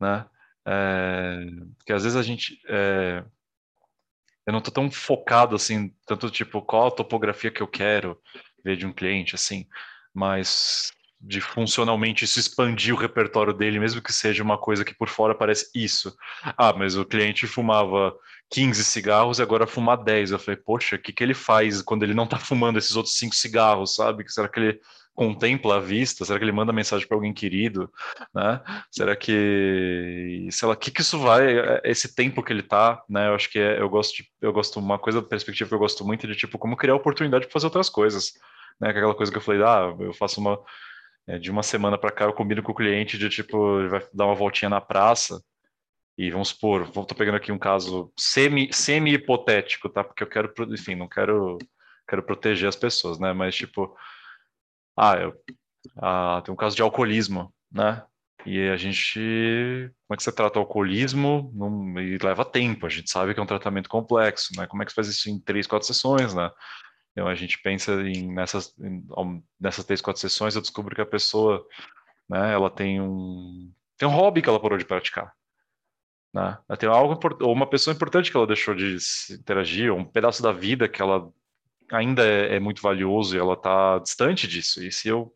[0.00, 0.24] né?
[0.68, 3.24] É, às vezes a gente é,
[4.46, 8.20] eu não tô tão focado assim, tanto tipo qual a topografia que eu quero
[8.64, 9.66] ver de um cliente, assim,
[10.14, 15.08] mas de funcionalmente isso expandir o repertório dele, mesmo que seja uma coisa que por
[15.08, 16.14] fora parece isso.
[16.56, 18.14] Ah, mas o cliente fumava
[18.50, 20.30] 15 cigarros e agora fuma 10.
[20.30, 23.16] Eu falei, poxa, o que, que ele faz quando ele não está fumando esses outros
[23.16, 24.24] cinco cigarros, sabe?
[24.28, 24.80] Será que ele
[25.14, 26.24] contempla a vista?
[26.24, 27.90] Será que ele manda mensagem para alguém querido?
[28.34, 28.60] Né?
[28.90, 33.02] Será que, sei lá, o que, que isso vai, é, esse tempo que ele tá,
[33.08, 33.28] né?
[33.28, 35.78] Eu acho que é, eu gosto, de, eu gosto, uma coisa da perspectiva que eu
[35.78, 38.34] gosto muito é de, tipo, como criar oportunidade para fazer outras coisas,
[38.78, 38.90] né?
[38.90, 40.60] Aquela coisa que eu falei, ah, eu faço uma, é,
[41.40, 44.26] de uma semana para cá eu combino com o cliente de, tipo, ele vai dar
[44.26, 45.42] uma voltinha na praça,
[46.18, 50.02] e vamos supor, estou pegando aqui um caso semi, semi hipotético, tá?
[50.02, 51.58] Porque eu quero, enfim, não quero,
[52.08, 53.34] quero proteger as pessoas, né?
[53.34, 53.94] Mas tipo,
[54.96, 55.34] ah, eu,
[55.98, 58.02] ah, tem um caso de alcoolismo, né?
[58.46, 59.18] E a gente,
[60.06, 61.52] como é que você trata o alcoolismo?
[61.54, 64.66] Não, e leva tempo, a gente sabe que é um tratamento complexo, né?
[64.66, 66.50] Como é que você faz isso em três, quatro sessões, né?
[67.16, 69.02] Então a gente pensa em nessas, em,
[69.58, 71.66] nessas três, quatro sessões, eu descubro que a pessoa,
[72.28, 72.52] né?
[72.52, 75.32] Ela tem um tem um hobby que ela parou de praticar,
[76.34, 76.58] né?
[76.68, 78.98] Ela tem algo ou uma pessoa importante que ela deixou de
[79.30, 81.32] interagir, ou um pedaço da vida que ela
[81.90, 84.84] ainda é, é muito valioso e ela está distante disso.
[84.84, 85.32] E se eu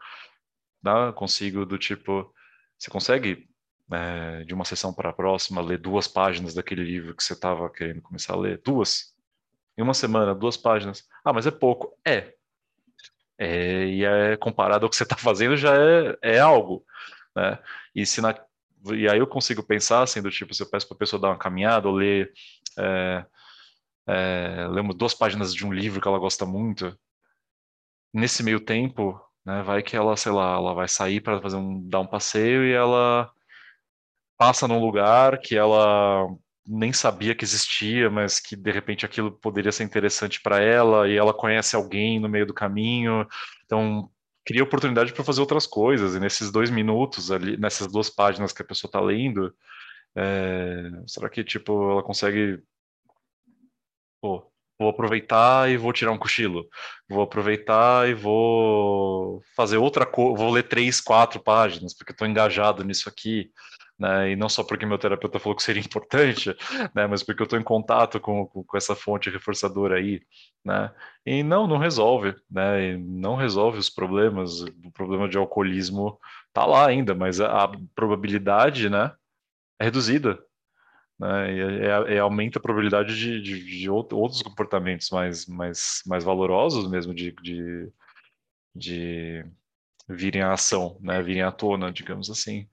[0.83, 2.31] né, consigo do tipo,
[2.79, 3.49] você consegue
[3.91, 7.71] é, de uma sessão para a próxima ler duas páginas daquele livro que você estava
[7.71, 9.15] querendo começar a ler, duas
[9.77, 11.09] em uma semana, duas páginas.
[11.25, 11.97] Ah, mas é pouco.
[12.07, 12.35] É.
[13.39, 16.85] é e é comparado ao que você está fazendo já é, é algo,
[17.35, 17.59] né?
[17.95, 18.35] E se na
[18.95, 21.29] e aí eu consigo pensar assim do tipo, se eu peço para a pessoa dar
[21.29, 22.33] uma caminhada ou ler
[22.79, 23.27] é,
[24.07, 26.99] é, duas páginas de um livro que ela gosta muito.
[28.13, 31.87] Nesse meio tempo, né, vai que ela, sei lá, ela vai sair para fazer um,
[31.89, 33.31] dar um passeio e ela
[34.37, 36.27] passa num lugar que ela
[36.71, 41.17] nem sabia que existia, mas que de repente aquilo poderia ser interessante para ela e
[41.17, 43.27] ela conhece alguém no meio do caminho.
[43.65, 44.11] Então,
[44.47, 46.15] cria oportunidade para fazer outras coisas.
[46.15, 49.55] E nesses dois minutos ali, nessas duas páginas que a pessoa está lendo,
[50.17, 52.63] é, será que tipo ela consegue
[54.21, 56.69] Pô, vou aproveitar e vou tirar um cochilo.
[57.09, 62.85] Vou aproveitar e vou fazer outra coisa, vou ler três, quatro páginas, porque estou engajado
[62.85, 63.51] nisso aqui.
[64.01, 64.31] Né?
[64.31, 66.57] E não só porque meu terapeuta falou que seria importante,
[66.95, 67.07] né?
[67.07, 70.23] Mas porque eu estou em contato com, com, com, essa fonte reforçadora aí,
[70.65, 70.91] né?
[71.27, 72.93] E não, não resolve, né?
[72.93, 74.63] E não resolve os problemas.
[74.63, 76.19] O problema de alcoolismo
[76.53, 79.13] tá lá ainda, mas a, a probabilidade, né?
[79.79, 80.43] É reduzida,
[81.19, 81.53] né?
[81.55, 86.91] E, é, é, aumenta a probabilidade de, de, de, outros comportamentos mais, mais, mais valorosos
[86.91, 87.93] mesmo de, de,
[88.75, 89.45] de
[90.09, 91.23] virem à ação, né?
[91.23, 92.67] Virem à tona, digamos assim.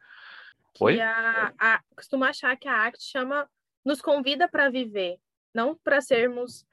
[0.79, 0.99] Oi?
[1.01, 3.49] A, a, costumo achar que a ACT chama,
[3.83, 5.17] nos convida para viver,
[5.53, 6.65] não para sermos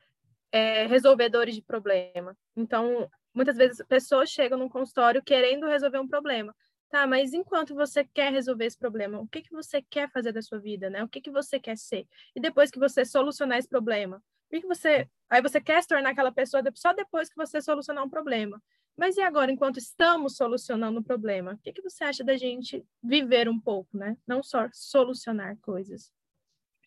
[0.52, 2.36] é, resolvedores de problema.
[2.56, 6.54] Então, muitas vezes pessoas chegam num consultório querendo resolver um problema.
[6.90, 10.40] Tá, mas enquanto você quer resolver esse problema, o que, que você quer fazer da
[10.40, 11.02] sua vida, né?
[11.02, 12.06] O que, que você quer ser?
[12.36, 15.08] E depois que você solucionar esse problema, o que você...
[15.28, 18.62] Aí você quer se tornar aquela pessoa só depois que você solucionar um problema.
[18.96, 22.84] Mas e agora, enquanto estamos solucionando o problema, o que, que você acha da gente
[23.02, 24.16] viver um pouco, né?
[24.26, 26.12] Não só solucionar coisas.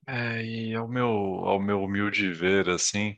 [0.08, 3.18] É, e ao meu, ao meu humilde ver, assim,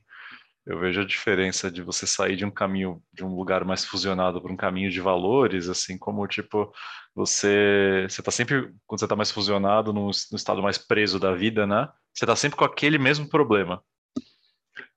[0.66, 4.42] eu vejo a diferença de você sair de um caminho, de um lugar mais fusionado
[4.42, 6.72] para um caminho de valores, assim, como, tipo,
[7.14, 11.34] você, você tá sempre, quando você tá mais fusionado, no, no estado mais preso da
[11.34, 11.88] vida, né?
[12.14, 13.84] Você tá sempre com aquele mesmo problema.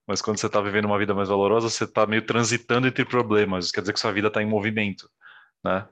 [0.06, 3.66] Mas quando você está vivendo uma vida mais valorosa, você está meio transitando entre problemas.
[3.66, 5.08] Isso quer dizer que sua vida está em movimento,
[5.64, 5.86] né?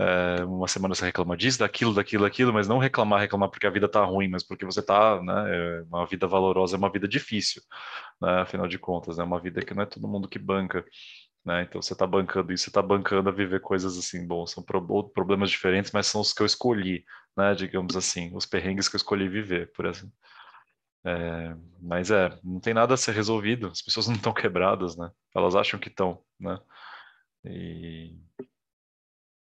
[0.00, 3.70] É, uma semana você reclama disso, daquilo, daquilo, daquilo, mas não reclamar, reclamar porque a
[3.70, 5.44] vida está ruim, mas porque você está, né?
[5.48, 7.62] É uma vida valorosa é uma vida difícil,
[8.20, 8.40] né?
[8.40, 10.84] Afinal de contas, é uma vida que não é todo mundo que banca.
[11.44, 11.62] Né?
[11.62, 14.82] Então você está bancando isso, você está bancando a viver coisas assim, bom, são pro
[15.10, 17.04] problemas diferentes, mas são os que eu escolhi,
[17.36, 17.54] né?
[17.54, 20.10] Digamos assim, os perrengues que eu escolhi viver, por assim.
[21.04, 25.10] É, mas é, não tem nada a ser resolvido, as pessoas não estão quebradas, né?
[25.34, 26.58] Elas acham que estão, né?
[27.44, 28.18] E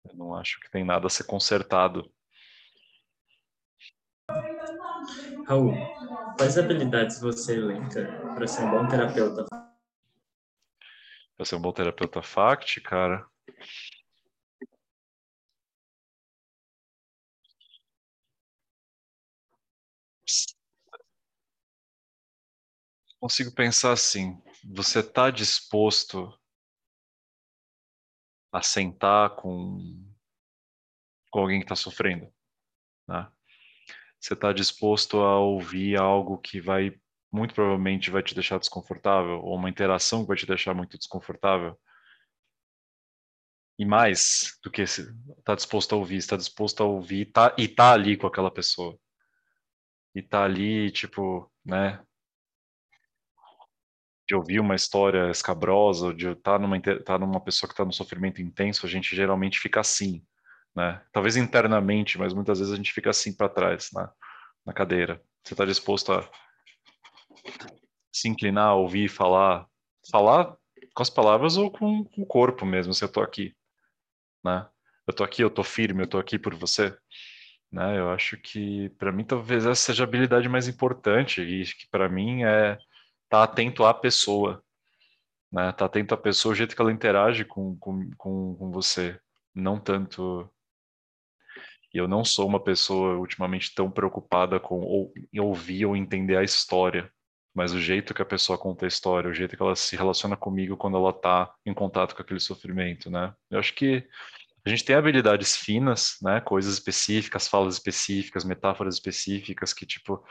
[0.04, 2.12] eu não acho que tem nada a ser consertado.
[5.46, 5.74] Raul,
[6.36, 9.46] quais habilidades você elenca para ser um bom terapeuta?
[11.36, 13.26] Para ser um bom terapeuta FACT, cara,
[23.22, 26.36] consigo pensar assim: você está disposto
[28.52, 29.78] a sentar com,
[31.30, 32.30] com alguém que está sofrendo?
[33.08, 33.30] Né?
[34.20, 37.00] Você está disposto a ouvir algo que vai,
[37.32, 41.78] muito provavelmente, vai te deixar desconfortável, ou uma interação que vai te deixar muito desconfortável?
[43.78, 47.92] E mais do que está disposto a ouvir, está disposto a ouvir tá, e tá
[47.92, 48.98] ali com aquela pessoa.
[50.14, 52.04] E tá ali, tipo, né,
[54.32, 57.92] de ouvir uma história escabrosa, de estar tá numa, tá numa pessoa que está no
[57.92, 60.24] sofrimento intenso, a gente geralmente fica assim,
[60.74, 61.02] né?
[61.12, 64.10] Talvez internamente, mas muitas vezes a gente fica assim para trás, na,
[64.64, 65.22] na cadeira.
[65.44, 66.26] Você está disposto a
[68.10, 69.66] se inclinar, ouvir, falar,
[70.10, 70.56] falar
[70.94, 73.54] com as palavras ou com, com o corpo mesmo, se eu estou aqui,
[74.42, 74.66] né?
[75.06, 76.96] Eu estou aqui, eu estou firme, eu estou aqui por você.
[77.70, 77.98] Né?
[77.98, 82.08] Eu acho que para mim talvez essa seja a habilidade mais importante e que para
[82.08, 82.78] mim é
[83.32, 84.62] tá atento à pessoa,
[85.50, 85.72] né?
[85.72, 89.18] Tá atento à pessoa, o jeito que ela interage com, com, com, com você,
[89.54, 90.46] não tanto
[91.94, 97.10] eu não sou uma pessoa ultimamente tão preocupada com ou, ouvir ou entender a história,
[97.54, 100.36] mas o jeito que a pessoa conta a história, o jeito que ela se relaciona
[100.36, 103.34] comigo quando ela está em contato com aquele sofrimento, né?
[103.50, 104.06] Eu acho que
[104.64, 106.38] a gente tem habilidades finas, né?
[106.40, 110.22] Coisas específicas, falas específicas, metáforas específicas que tipo,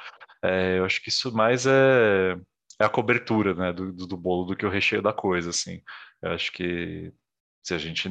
[0.44, 2.38] é, eu acho que isso mais é
[2.82, 5.84] é a cobertura né, do, do, bolo do que o recheio da coisa, assim.
[6.22, 7.14] Eu acho que
[7.64, 8.10] se a gente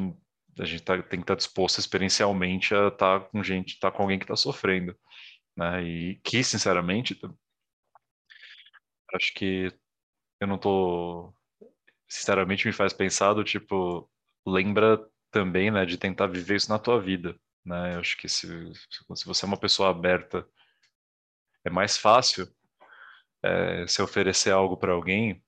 [0.59, 3.91] a gente tá, tem que estar tá disposto experiencialmente a estar tá com gente, estar
[3.91, 4.97] tá com alguém que está sofrendo,
[5.57, 5.83] né?
[5.85, 7.19] E que sinceramente
[9.15, 9.73] acho que
[10.41, 11.35] eu não tô
[12.09, 14.11] sinceramente me faz pensar do tipo
[14.47, 14.99] lembra
[15.31, 17.95] também, né, de tentar viver isso na tua vida, né?
[17.97, 18.47] Eu acho que se
[19.17, 20.47] se você é uma pessoa aberta
[21.65, 22.49] é mais fácil
[23.43, 25.43] é, se oferecer algo para alguém,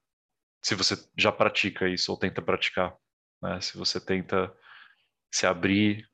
[0.62, 2.96] se você já pratica isso ou tenta praticar,
[3.42, 3.60] né?
[3.60, 4.54] Se você tenta
[5.30, 6.08] se abrir,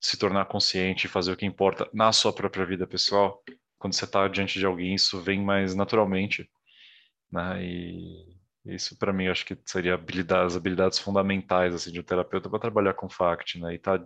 [0.00, 3.42] se tornar consciente, fazer o que importa na sua própria vida pessoal,
[3.78, 6.48] quando você está diante de alguém, isso vem mais naturalmente,
[7.30, 7.62] né?
[7.64, 8.36] E
[8.66, 12.94] isso para mim acho que seria as habilidades fundamentais assim de um terapeuta para trabalhar
[12.94, 13.74] com FACT, né?
[13.74, 14.04] E tá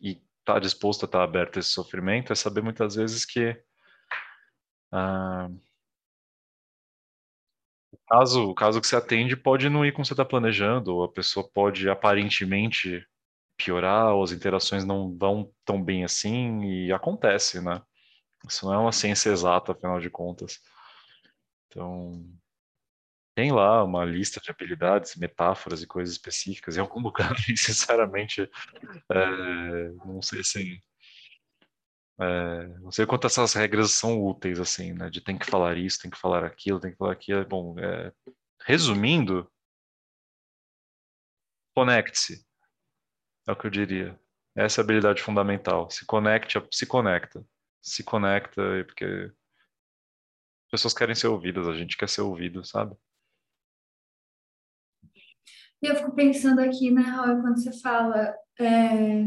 [0.00, 3.56] e tá disposto a estar tá aberto a esse sofrimento é saber muitas vezes que
[4.92, 5.48] ah,
[8.08, 11.12] caso, o caso que você atende pode não ir como você está planejando, ou a
[11.12, 13.06] pessoa pode aparentemente
[13.56, 17.82] piorar, ou as interações não vão tão bem assim, e acontece, né?
[18.48, 20.60] Isso não é uma ciência exata, afinal de contas.
[21.68, 22.24] Então,
[23.34, 26.76] tem lá uma lista de habilidades, metáforas e coisas específicas.
[26.76, 28.48] Em algum lugar, sinceramente,
[29.10, 30.80] é, não sei se
[32.20, 35.10] é, não sei quanto essas regras são úteis, assim, né?
[35.10, 37.44] De tem que falar isso, tem que falar aquilo, tem que falar aquilo.
[37.46, 38.12] Bom, é,
[38.64, 39.50] resumindo,
[41.74, 42.46] conecte-se.
[43.46, 44.18] É o que eu diria.
[44.56, 45.90] Essa é a habilidade fundamental.
[45.90, 47.44] Se conecte, se conecta.
[47.82, 52.96] Se conecta, porque as pessoas querem ser ouvidas, a gente quer ser ouvido, sabe?
[55.82, 59.24] E eu fico pensando aqui, né, Raul, quando você fala é,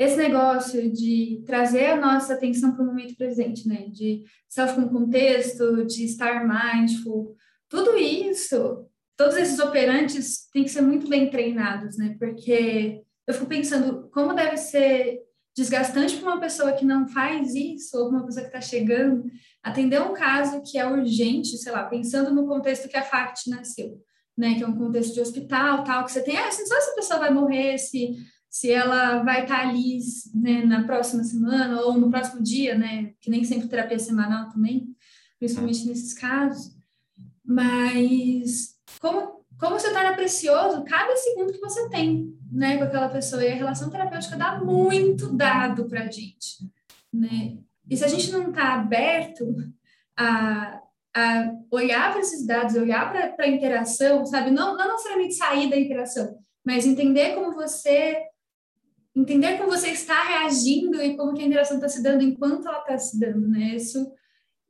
[0.00, 4.88] esse negócio de trazer a nossa atenção para o momento presente, né, de self com
[4.88, 7.36] contexto, de estar mindful,
[7.68, 13.44] tudo isso, todos esses operantes têm que ser muito bem treinados, né, porque eu fico
[13.44, 15.20] pensando como deve ser
[15.54, 19.24] desgastante para uma pessoa que não faz isso, ou uma pessoa que está chegando,
[19.62, 24.00] atender um caso que é urgente, sei lá, pensando no contexto que a FACT nasceu,
[24.34, 26.80] né, que é um contexto de hospital, tal, que você tem, ah, você não sabe
[26.80, 28.16] se a pessoa vai morrer, se,
[28.50, 30.00] se ela vai estar tá ali
[30.34, 34.94] né, na próxima semana ou no próximo dia, né, que nem sempre terapia semanal também,
[35.38, 36.76] principalmente nesses casos,
[37.44, 43.44] mas como como se torna precioso cada segundo que você tem, né, com aquela pessoa.
[43.44, 46.66] E a relação terapêutica dá muito dado para a gente,
[47.12, 47.58] né?
[47.88, 49.54] E se a gente não está aberto
[50.16, 50.80] a,
[51.14, 54.50] a olhar para esses dados, olhar para a interação, sabe?
[54.50, 58.16] Não, não necessariamente sair da interação, mas entender como você
[59.14, 62.80] entender como você está reagindo e como que a interação está se dando enquanto ela
[62.80, 63.74] está se dando, né?
[63.76, 64.12] Isso,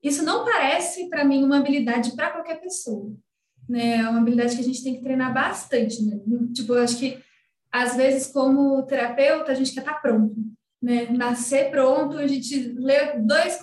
[0.03, 3.12] isso não parece para mim uma habilidade para qualquer pessoa
[3.70, 3.99] né?
[3.99, 6.18] É uma habilidade que a gente tem que treinar bastante, né?
[6.53, 7.22] Tipo, eu acho que
[7.72, 10.34] às vezes como terapeuta a gente quer estar tá pronto,
[10.82, 11.07] né?
[11.11, 13.61] Nascer pronto, a gente lê dois,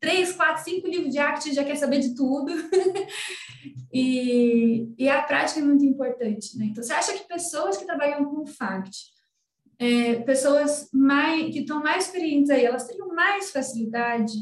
[0.00, 2.52] três, quatro, cinco livros de arte já quer saber de tudo.
[3.94, 6.66] e, e a prática é muito importante, né?
[6.66, 9.13] Então, você acha que pessoas que trabalham com FACT,
[9.78, 14.32] é, pessoas mais, que estão mais experientes aí, elas teriam mais facilidade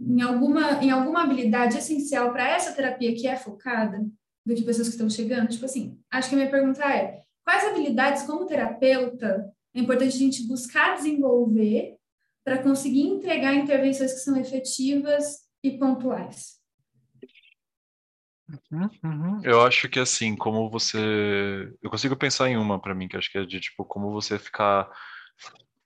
[0.00, 4.04] em alguma, em alguma habilidade essencial para essa terapia que é focada?
[4.44, 5.48] do que pessoas que estão chegando?
[5.48, 10.18] Tipo assim, acho que a minha pergunta é: quais habilidades, como terapeuta, é importante a
[10.18, 11.96] gente buscar desenvolver
[12.44, 16.60] para conseguir entregar intervenções que são efetivas e pontuais?
[18.70, 19.40] Uhum.
[19.42, 20.98] Eu acho que assim, como você.
[21.82, 24.38] Eu consigo pensar em uma para mim, que acho que é de tipo, como você
[24.38, 24.90] ficar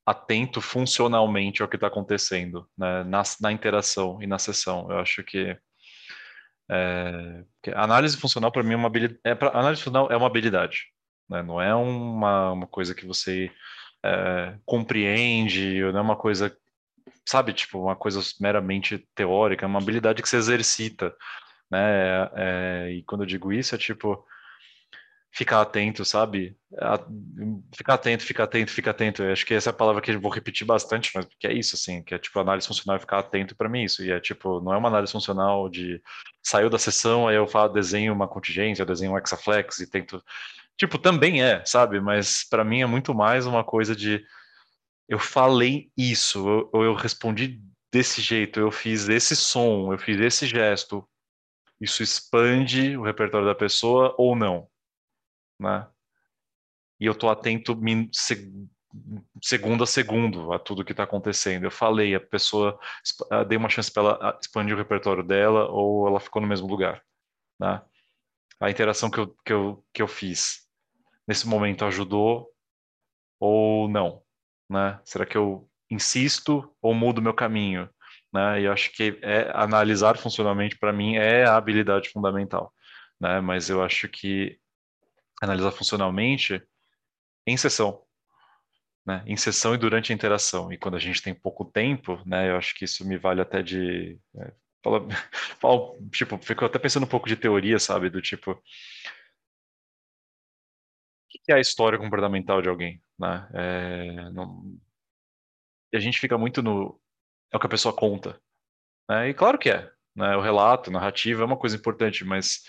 [0.05, 3.03] atento funcionalmente ao que está acontecendo né?
[3.05, 4.91] na, na interação e na sessão.
[4.91, 5.57] Eu acho que
[6.71, 7.45] é,
[7.75, 9.21] análise funcional para mim é uma habilidade.
[9.25, 10.87] É pra, análise funcional é uma habilidade,
[11.29, 11.43] né?
[11.43, 13.51] não é uma, uma coisa que você
[14.05, 16.57] é, compreende, não é uma coisa,
[17.25, 21.15] sabe, tipo, uma coisa meramente teórica, é uma habilidade que se exercita,
[21.71, 22.31] né?
[22.35, 24.25] É, e quando eu digo isso, é tipo
[25.37, 26.57] ficar atento, sabe?
[27.75, 29.23] Ficar atento, ficar atento, ficar atento.
[29.23, 31.53] Eu acho que essa é a palavra que eu vou repetir bastante, mas porque é
[31.53, 34.03] isso, assim, que é tipo análise funcional é ficar atento para mim isso.
[34.03, 36.01] E é tipo, não é uma análise funcional de
[36.43, 40.23] saiu da sessão, aí eu falo, desenho uma contingência, eu desenho um hexaflex e tento.
[40.79, 42.01] Tipo, também é, sabe?
[42.01, 44.25] Mas para mim é muito mais uma coisa de
[45.09, 47.61] eu falei isso, ou eu, eu respondi
[47.93, 51.07] desse jeito, eu fiz esse som, eu fiz esse gesto.
[51.81, 54.69] Isso expande o repertório da pessoa ou não?
[55.59, 55.87] né?
[57.01, 57.79] E eu estou atento
[59.43, 61.65] segundo a segundo a tudo que está acontecendo.
[61.65, 62.79] Eu falei, a pessoa,
[63.49, 67.03] dei uma chance para ela expandir o repertório dela ou ela ficou no mesmo lugar,
[67.61, 67.83] né?
[68.59, 70.67] A interação que eu, que eu, que eu fiz
[71.29, 72.51] nesse momento ajudou
[73.39, 74.23] ou não,
[74.71, 74.99] né?
[75.05, 77.91] Será que eu insisto ou mudo meu caminho?
[78.33, 78.63] Né?
[78.63, 82.73] E acho que é, analisar funcionalmente para mim é a habilidade fundamental,
[83.21, 83.41] né?
[83.41, 84.59] Mas eu acho que
[85.43, 86.63] analisar funcionalmente
[87.47, 88.03] em sessão,
[89.07, 89.23] né?
[89.27, 90.73] Em sessão e durante a interação.
[90.73, 92.51] E quando a gente tem pouco tempo, né?
[92.51, 94.53] Eu acho que isso me vale até de é,
[94.83, 95.01] fala,
[95.61, 98.61] fala, tipo, fico até pensando um pouco de teoria, sabe, do tipo o
[101.29, 103.49] que é a história comportamental de alguém, né?
[103.55, 104.79] É, não...
[105.95, 107.01] A gente fica muito no
[107.53, 108.41] é o que a pessoa conta,
[109.09, 109.29] né?
[109.29, 110.37] E claro que é, né?
[110.37, 112.63] O relato, a narrativa é uma coisa importante, mas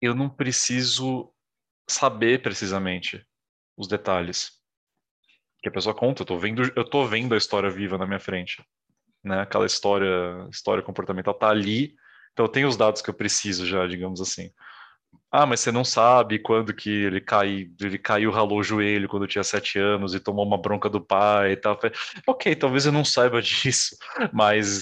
[0.00, 1.32] eu não preciso
[1.88, 3.26] saber precisamente
[3.76, 4.52] os detalhes.
[5.62, 8.20] Que a pessoa conta, eu tô vendo, eu tô vendo a história viva na minha
[8.20, 8.62] frente,
[9.22, 9.40] né?
[9.40, 11.94] Aquela história, história comportamental tá ali,
[12.32, 14.52] então eu tenho os dados que eu preciso já, digamos assim.
[15.36, 19.26] Ah, mas você não sabe quando que ele, cai, ele caiu, ralou o joelho quando
[19.26, 21.76] tinha sete anos e tomou uma bronca do pai e tal.
[22.24, 23.96] Ok, talvez eu não saiba disso,
[24.32, 24.80] mas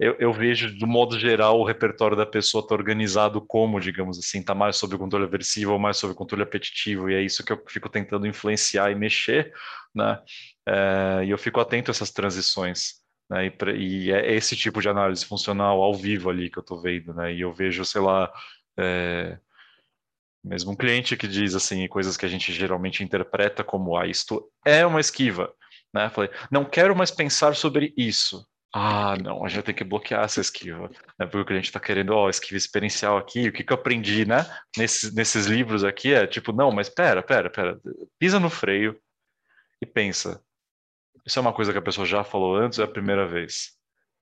[0.00, 4.40] eu, eu, vejo, do modo geral, o repertório da pessoa está organizado como, digamos assim,
[4.40, 7.62] está mais sob controle aversivo ou mais sob controle apetitivo, e é isso que eu
[7.68, 9.52] fico tentando influenciar e mexer,
[9.94, 10.20] né?
[10.66, 12.94] É, e eu fico atento a essas transições.
[13.30, 13.46] Né?
[13.46, 17.14] E, e, é esse tipo de análise funcional ao vivo ali que eu estou vendo,
[17.14, 17.32] né?
[17.32, 18.32] E eu vejo, sei lá,
[18.76, 19.38] é,
[20.44, 24.50] mesmo um cliente que diz assim coisas que a gente geralmente interpreta como ah, isto
[24.64, 25.52] é uma esquiva,
[25.94, 26.10] né?
[26.10, 28.46] Falei, não quero mais pensar sobre isso.
[28.74, 30.88] Ah, não, a gente tem que bloquear essa esquiva,
[31.18, 31.26] né?
[31.26, 34.24] Porque o cliente está querendo, ó, oh, esquiva experiencial aqui, o que, que eu aprendi,
[34.24, 34.46] né?
[34.76, 37.78] Nesses, nesses livros aqui é tipo, não, mas pera, pera, pera,
[38.18, 38.98] pisa no freio
[39.80, 40.42] e pensa.
[41.26, 43.72] Isso é uma coisa que a pessoa já falou antes, é a primeira vez.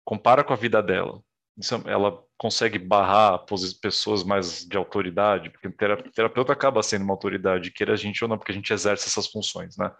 [0.04, 1.20] Compara com a vida dela.
[1.56, 3.44] Isso, é, ela consegue barrar
[3.80, 5.72] pessoas mais de autoridade, porque o
[6.12, 9.26] terapeuta acaba sendo uma autoridade, queira a gente ou não, porque a gente exerce essas
[9.26, 9.90] funções, né?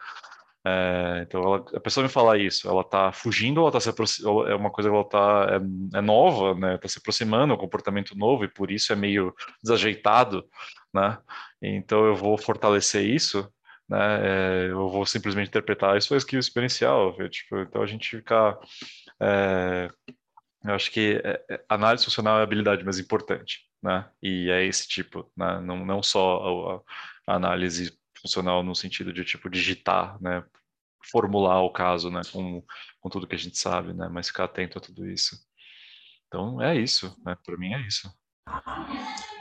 [0.66, 4.48] É, então, ela, a pessoa me falar isso, ela está fugindo, ela está se aproximando,
[4.48, 6.76] é uma coisa que ela está é, é, nova, né?
[6.76, 10.42] Está se aproximando, é um comportamento novo e por isso é meio desajeitado,
[10.92, 11.18] né?
[11.60, 13.46] Então eu vou fortalecer isso,
[13.88, 14.66] né?
[14.66, 18.58] É, eu vou simplesmente interpretar isso é skill experiencial, tipo, então a gente fica
[19.20, 19.90] é,
[20.64, 21.22] eu acho que
[21.68, 24.08] análise funcional é a habilidade mais importante, né?
[24.22, 25.60] E é esse tipo, né?
[25.60, 26.82] não, não só
[27.26, 30.42] a, a análise funcional no sentido de tipo digitar, né,
[31.10, 32.64] formular o caso, né, com,
[32.98, 35.36] com tudo que a gente sabe, né, mas ficar atento a tudo isso.
[36.26, 38.10] Então é isso, né, para mim é isso.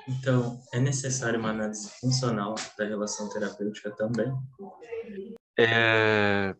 [0.08, 4.34] Então, é necessário uma análise funcional da relação terapêutica também?
[5.58, 6.54] É...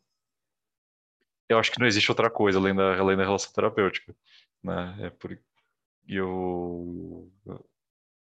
[1.50, 4.16] Eu acho que não existe outra coisa além da, além da relação terapêutica,
[4.64, 4.96] né?
[5.02, 5.38] É por
[6.08, 7.32] eu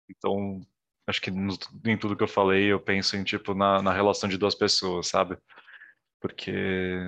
[0.10, 0.62] então
[1.08, 4.38] acho que em tudo que eu falei, eu penso em, tipo, na, na relação de
[4.38, 5.38] duas pessoas, sabe?
[6.20, 6.52] Porque,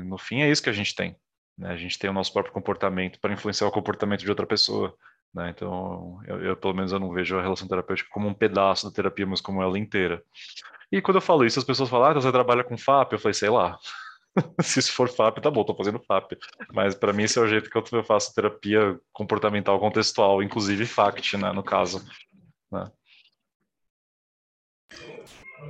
[0.06, 1.16] no fim, é isso que a gente tem.
[1.58, 1.70] Né?
[1.72, 4.96] A gente tem o nosso próprio comportamento para influenciar o comportamento de outra pessoa.
[5.34, 5.50] Né?
[5.50, 8.94] Então, eu, eu, pelo menos, eu não vejo a relação terapêutica como um pedaço da
[8.94, 10.24] terapia, mas como ela inteira.
[10.92, 13.14] E quando eu falo isso, as pessoas falam, ah, então você trabalha com FAP?
[13.14, 13.78] Eu falei, sei lá.
[14.62, 16.38] Se isso for FAP, tá bom, tô fazendo FAP.
[16.72, 21.38] Mas para mim esse é o jeito que eu faço terapia comportamental contextual, inclusive FACT,
[21.38, 22.06] né, no caso.
[22.72, 22.92] Né?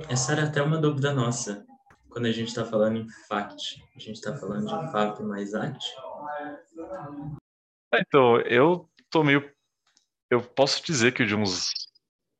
[0.08, 1.66] Essa era até uma dúvida nossa.
[2.10, 5.84] Quando a gente está falando em FACT, a gente está falando de FAP mais ACT?
[7.94, 9.50] É, então, eu tô meio.
[10.30, 11.70] Eu posso dizer que de uns.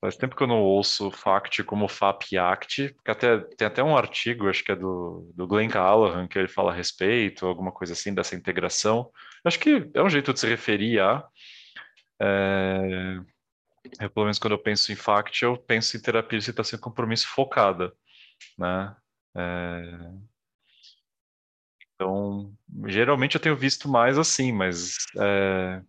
[0.00, 3.82] Faz tempo que eu não ouço FACT como FAP e ACT, porque até, tem até
[3.82, 7.72] um artigo, acho que é do, do Glenn Callahan, que ele fala a respeito, alguma
[7.72, 9.10] coisa assim, dessa integração.
[9.44, 11.26] Acho que é um jeito de se referir a.
[12.20, 13.18] É,
[14.00, 16.82] eu, pelo menos quando eu penso em FACT, eu penso em terapia de aceitação e
[16.82, 17.92] compromisso focada,
[18.56, 18.94] né?
[19.36, 19.82] É...
[21.94, 22.54] Então,
[22.86, 25.82] geralmente eu tenho visto mais assim, mas é...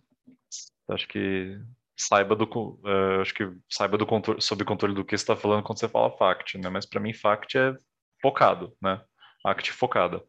[0.89, 1.59] acho que
[2.01, 5.79] saiba do uh, acho que saiba do controle, sob controle do que está falando quando
[5.79, 6.69] você fala FACT, né?
[6.69, 7.75] Mas para mim FACT é
[8.21, 9.03] focado, né?
[9.45, 10.23] ACT focada.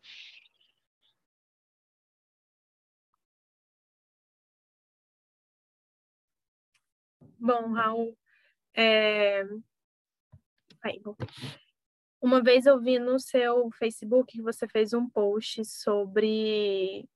[7.38, 8.16] Bom, Raul,
[8.74, 9.44] é...
[10.82, 11.00] Aí,
[12.20, 17.08] Uma vez eu vi no seu Facebook que você fez um post sobre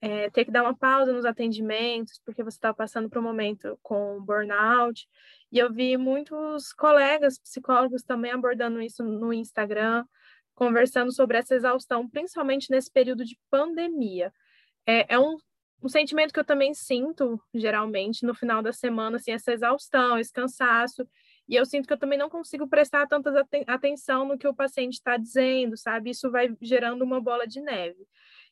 [0.00, 3.78] é, ter que dar uma pausa nos atendimentos, porque você estava passando por um momento
[3.82, 5.08] com burnout.
[5.50, 10.04] E eu vi muitos colegas psicólogos também abordando isso no Instagram,
[10.54, 14.32] conversando sobre essa exaustão, principalmente nesse período de pandemia.
[14.86, 15.36] É, é um
[15.82, 20.32] um sentimento que eu também sinto, geralmente, no final da semana, assim, essa exaustão, esse
[20.32, 21.06] cansaço,
[21.48, 24.94] e eu sinto que eu também não consigo prestar tanta atenção no que o paciente
[24.94, 26.10] está dizendo, sabe?
[26.10, 28.06] Isso vai gerando uma bola de neve.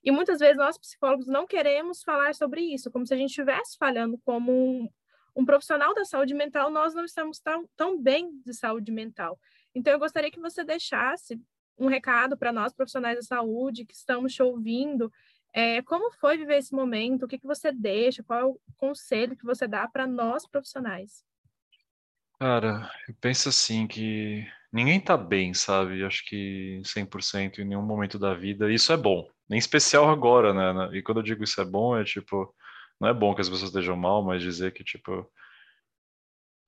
[0.06, 3.76] E muitas vezes nós, psicólogos, não queremos falar sobre isso, como se a gente estivesse
[3.76, 4.88] falhando como um,
[5.34, 9.38] um profissional da saúde mental, nós não estamos tão, tão bem de saúde mental.
[9.74, 11.38] Então, eu gostaria que você deixasse
[11.76, 15.12] um recado para nós, profissionais da saúde, que estamos te ouvindo
[15.56, 17.22] é, como foi viver esse momento?
[17.22, 18.22] O que, que você deixa?
[18.22, 21.24] Qual é o conselho que você dá para nós profissionais?
[22.38, 26.04] Cara, eu penso assim que ninguém tá bem, sabe?
[26.04, 28.70] Acho que 100% em nenhum momento da vida.
[28.70, 29.26] Isso é bom.
[29.50, 30.96] Em especial agora, né?
[30.96, 32.54] E quando eu digo isso é bom, é tipo,
[33.00, 35.30] não é bom que as pessoas estejam mal, mas dizer que tipo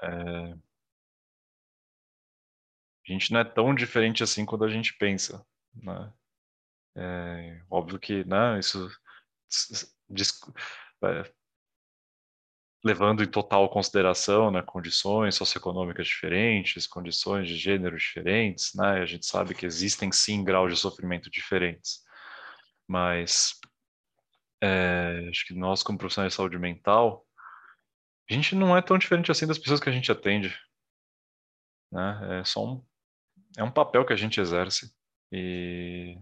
[0.03, 0.53] é...
[3.09, 6.13] a gente não é tão diferente assim quando a gente pensa, né?
[6.97, 8.91] É, óbvio que, né, isso,
[11.05, 11.33] é,
[12.85, 19.01] levando em total consideração né, condições socioeconômicas diferentes, condições de gênero diferentes, né?
[19.01, 22.03] A gente sabe que existem sim graus de sofrimento diferentes,
[22.89, 23.55] mas
[24.63, 27.27] é, acho que nós como profissionais de saúde mental,
[28.31, 30.59] a gente não é tão diferente assim das pessoas que a gente atende,
[31.93, 32.41] né?
[32.41, 32.85] É só um
[33.57, 34.95] é um papel que a gente exerce
[35.33, 36.19] e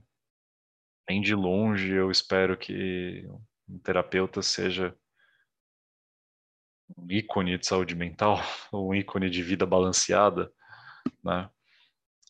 [1.08, 3.26] bem de longe eu espero que
[3.68, 4.96] um terapeuta seja
[6.96, 8.38] um ícone de saúde mental,
[8.72, 10.52] um ícone de vida balanceada,
[11.22, 11.50] né?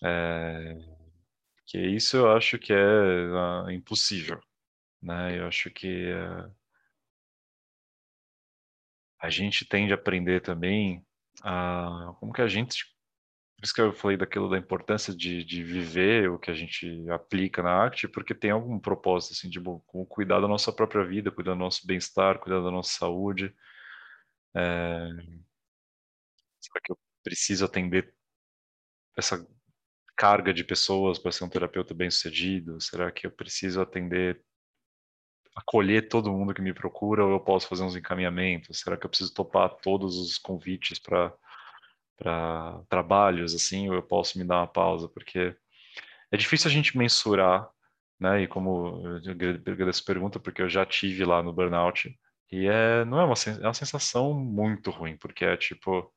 [0.02, 0.95] É,
[1.66, 4.40] que isso eu acho que é uh, impossível,
[5.02, 5.38] né?
[5.38, 6.54] Eu acho que uh,
[9.20, 11.04] a gente tende a aprender também
[11.42, 12.84] a como que a gente
[13.56, 17.08] por isso que eu falei daquilo da importância de, de viver o que a gente
[17.10, 21.30] aplica na arte, porque tem algum propósito, assim, de bom, cuidar da nossa própria vida,
[21.30, 23.54] cuidar do nosso bem-estar, cuidar da nossa saúde,
[24.54, 25.36] é...
[26.60, 28.14] Será que eu preciso atender
[29.16, 29.46] essa
[30.16, 32.80] carga de pessoas para ser um terapeuta bem-sucedido?
[32.80, 34.42] Será que eu preciso atender,
[35.54, 38.80] acolher todo mundo que me procura ou eu posso fazer uns encaminhamentos?
[38.80, 41.32] Será que eu preciso topar todos os convites para
[42.18, 45.08] para trabalhos assim ou eu posso me dar uma pausa?
[45.08, 45.54] Porque
[46.32, 47.68] é difícil a gente mensurar,
[48.18, 48.42] né?
[48.42, 52.18] E como eu agradeço a pergunta porque eu já tive lá no burnout
[52.50, 56.12] e é, não é uma, é uma sensação muito ruim, porque é tipo,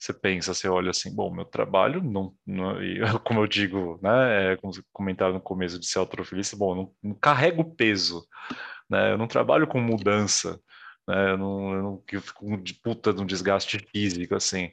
[0.00, 2.76] você pensa, você olha assim, bom, meu trabalho não, não
[3.24, 7.14] como eu digo, né, é, como comentaram no começo de ser autorofilista, bom, não, não
[7.14, 8.26] carrego peso,
[8.88, 10.58] né, eu não trabalho com mudança,
[11.06, 14.72] né, eu não, eu não eu fico de puta de um desgaste físico, assim.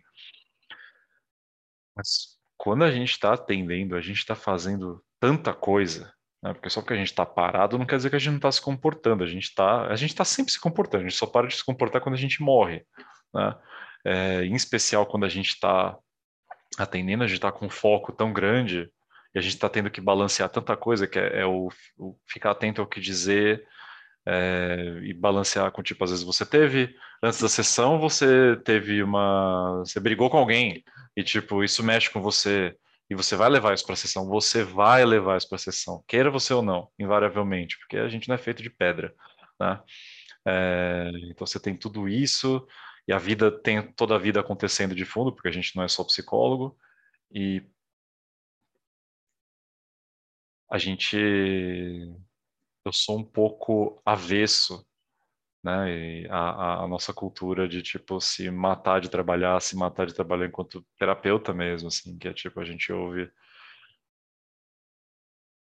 [1.95, 6.13] Mas quando a gente está atendendo, a gente está fazendo tanta coisa,
[6.43, 6.53] né?
[6.53, 8.51] Porque só porque a gente está parado não quer dizer que a gente não está
[8.51, 9.23] se comportando.
[9.23, 11.05] A gente está, a gente está sempre se comportando.
[11.05, 12.85] A gente só para de se comportar quando a gente morre,
[13.33, 13.55] né?
[14.07, 15.97] É, em especial quando a gente está
[16.77, 18.89] atendendo, a gente está com um foco tão grande
[19.35, 22.51] e a gente está tendo que balancear tanta coisa que é, é o, o, ficar
[22.51, 23.67] atento ao que dizer
[24.25, 29.79] é, e balancear com tipo às vezes você teve antes da sessão você teve uma
[29.79, 32.77] você brigou com alguém e tipo isso mexe com você
[33.09, 36.03] e você vai levar isso para a sessão, você vai levar isso para a sessão,
[36.07, 39.13] queira você ou não, invariavelmente, porque a gente não é feito de pedra,
[39.59, 39.81] né?
[40.45, 42.65] É, então você tem tudo isso
[43.07, 45.87] e a vida tem toda a vida acontecendo de fundo, porque a gente não é
[45.87, 46.77] só psicólogo
[47.31, 47.63] e
[50.69, 51.17] a gente
[52.85, 54.85] eu sou um pouco avesso
[55.63, 56.25] né?
[56.29, 60.85] A, a, nossa cultura de tipo se matar de trabalhar, se matar de trabalhar enquanto
[60.97, 63.29] terapeuta mesmo, assim, que é tipo a gente ouve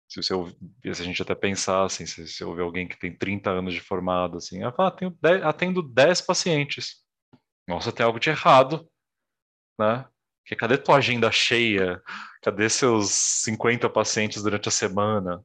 [0.09, 0.57] se você ouve,
[0.93, 3.81] se a gente até pensar assim, se você ouve alguém que tem 30 anos de
[3.81, 6.97] formado, assim, ah, tenho 10, atendo 10 pacientes.
[7.71, 8.89] Nossa, tem algo de errado,
[9.79, 10.05] né?
[10.43, 12.03] Porque cadê tua agenda cheia?
[12.43, 15.45] Cadê seus 50 pacientes durante a semana?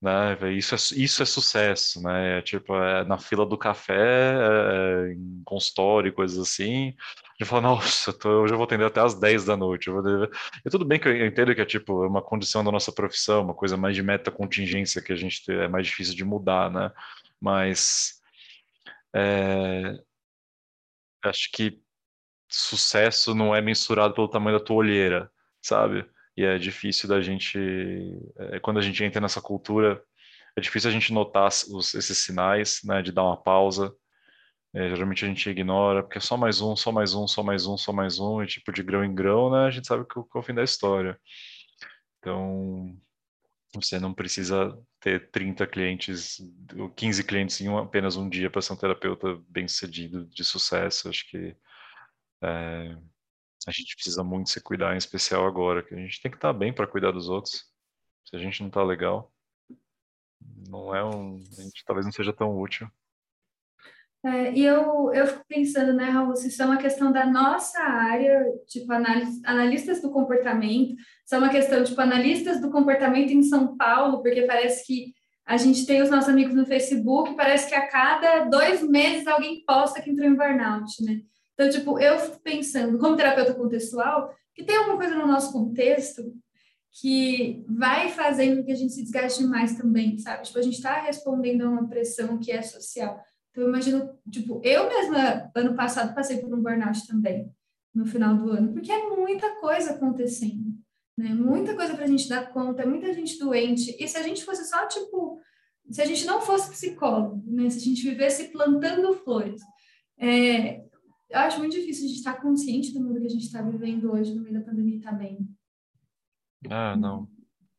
[0.00, 0.36] né?
[0.52, 2.38] Isso é, isso é sucesso, né?
[2.38, 6.88] É, tipo, é, na fila do café, é, em consultório, coisas assim.
[6.88, 9.88] A gente fala, nossa, tô, hoje eu vou atender até as 10 da noite.
[9.88, 10.24] Eu vou...
[10.64, 13.42] E tudo bem que eu entendo que é tipo é uma condição da nossa profissão,
[13.42, 16.90] uma coisa mais de meta contingência que a gente é mais difícil de mudar, né?
[17.40, 18.20] Mas
[19.14, 19.98] é,
[21.24, 21.80] acho que
[22.48, 25.30] sucesso não é mensurado pelo tamanho da tua olheira,
[25.62, 26.08] sabe?
[26.40, 27.58] e é difícil da gente,
[28.38, 30.02] é, quando a gente entra nessa cultura,
[30.56, 33.94] é difícil a gente notar os, esses sinais, né, de dar uma pausa.
[34.74, 37.66] É, geralmente a gente ignora, porque é só mais um, só mais um, só mais
[37.66, 40.14] um, só mais um, e tipo de grão em grão, né, a gente sabe que,
[40.14, 41.18] que é o fim da história.
[42.18, 42.96] Então,
[43.74, 46.40] você não precisa ter 30 clientes,
[46.76, 50.44] ou 15 clientes em um, apenas um dia para ser um terapeuta bem sucedido, de
[50.44, 51.08] sucesso.
[51.08, 51.56] Acho que
[52.42, 52.96] é,
[53.66, 56.52] a gente precisa muito se cuidar, em especial agora, que a gente tem que estar
[56.52, 57.64] bem para cuidar dos outros.
[58.24, 59.32] Se a gente não está legal,
[60.68, 62.90] não é um, a gente talvez não seja tão útil.
[64.22, 67.80] É, e eu, eu fico pensando, né, Raul, se isso é uma questão da nossa
[67.80, 70.94] área, tipo, analis, analistas do comportamento,
[71.24, 75.14] se é uma questão, tipo, analistas do comportamento em São Paulo, porque parece que
[75.46, 79.64] a gente tem os nossos amigos no Facebook, parece que a cada dois meses alguém
[79.64, 81.22] posta que entrou em burnout, né?
[81.54, 86.22] Então, tipo, eu fico pensando, como terapeuta contextual, que tem alguma coisa no nosso contexto
[86.92, 90.42] que vai fazendo que a gente se desgaste mais também, sabe?
[90.42, 93.20] Tipo, a gente está respondendo a uma pressão que é social.
[93.60, 97.52] Eu imagino, tipo, eu mesma, ano passado, passei por um burnout também,
[97.94, 100.74] no final do ano, porque é muita coisa acontecendo,
[101.16, 101.34] né?
[101.34, 103.96] Muita coisa para a gente dar conta, muita gente doente.
[103.98, 105.40] E se a gente fosse só, tipo,
[105.90, 107.68] se a gente não fosse psicólogo, né?
[107.68, 109.62] Se a gente vivesse plantando flores,
[110.22, 110.84] É,
[111.30, 114.12] eu acho muito difícil a gente estar consciente do mundo que a gente está vivendo
[114.12, 115.48] hoje no meio da pandemia tá bem.
[116.68, 117.26] Ah, não.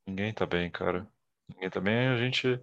[0.08, 1.08] Ninguém tá bem, cara.
[1.50, 2.60] Ninguém tá bem, a gente.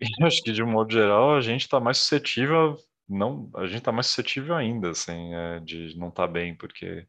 [0.00, 2.76] Eu acho que de um modo geral a gente tá mais suscetível,
[3.08, 7.06] não, a gente tá mais suscetível ainda, assim, é, de não estar tá bem, porque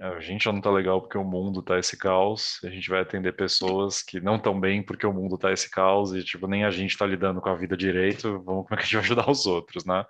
[0.00, 3.00] a gente já não tá legal porque o mundo tá esse caos, a gente vai
[3.00, 6.64] atender pessoas que não estão bem porque o mundo tá esse caos e, tipo, nem
[6.64, 9.04] a gente tá lidando com a vida direito, vamos, como é que a gente vai
[9.04, 10.04] ajudar os outros, né?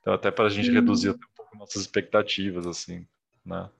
[0.00, 3.06] Então, até para a gente reduzir um pouco nossas expectativas, assim,
[3.46, 3.70] né?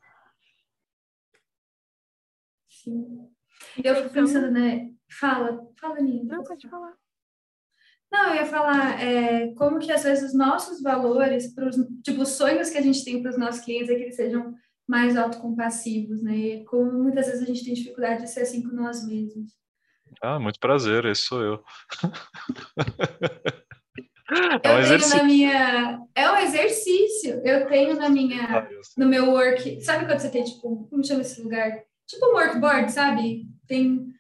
[2.69, 3.29] Sim.
[3.83, 4.92] Eu fico pensando, né?
[5.19, 6.37] Fala, fala, Nina.
[6.37, 6.93] Não, pode falar.
[8.11, 12.31] Não, eu ia falar é, como que às vezes os nossos valores, pros, tipo, os
[12.31, 14.55] sonhos que a gente tem para os nossos clientes é que eles sejam
[14.87, 16.37] mais autocompassivos, né?
[16.37, 19.53] E como muitas vezes a gente tem dificuldade de ser assim com nós mesmos.
[20.21, 21.65] Ah, muito prazer, esse sou eu.
[24.63, 25.17] é um exercício.
[25.17, 26.03] Na minha...
[26.15, 27.41] É um exercício.
[27.47, 31.23] Eu tenho na minha, ah, no meu work, sabe quando você tem tipo, como chama
[31.23, 31.83] esse lugar?
[32.07, 33.47] Tipo um workboard, sabe?
[33.67, 34.13] Tem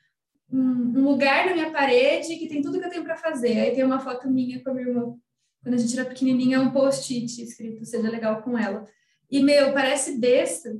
[0.52, 3.58] um, lugar na minha parede que tem tudo que eu tenho para fazer.
[3.58, 5.14] Aí tem uma foto minha com a minha irmã.
[5.62, 8.84] Quando a gente era pequenininha, um post-it escrito seja legal com ela.
[9.30, 10.70] E, meu, parece besta,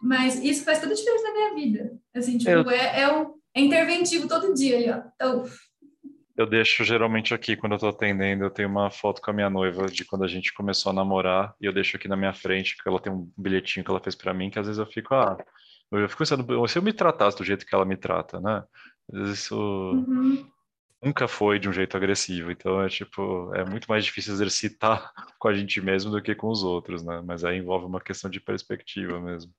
[0.00, 1.98] mas isso faz toda a diferença na minha vida.
[2.14, 2.70] Assim, tipo, eu...
[2.70, 5.02] é, é, um, é interventivo todo dia ali, ó.
[5.14, 5.44] Então...
[6.36, 9.50] Eu deixo geralmente aqui, quando eu tô atendendo, eu tenho uma foto com a minha
[9.50, 12.76] noiva de quando a gente começou a namorar, e eu deixo aqui na minha frente,
[12.80, 15.14] que ela tem um bilhetinho que ela fez para mim, que às vezes eu fico,
[15.16, 15.36] ah,
[15.90, 18.62] eu fico pensando, se eu me tratasse do jeito que ela me trata, né?
[19.12, 20.46] Isso uhum
[21.02, 22.50] nunca foi de um jeito agressivo.
[22.50, 26.48] Então é tipo, é muito mais difícil exercitar com a gente mesmo do que com
[26.48, 27.22] os outros, né?
[27.24, 29.52] Mas aí envolve uma questão de perspectiva mesmo.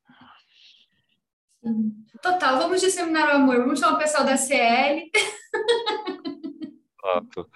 [2.22, 5.12] Total, vamos disseminar o amor, vamos chamar o pessoal da CL.
[7.04, 7.50] Exato.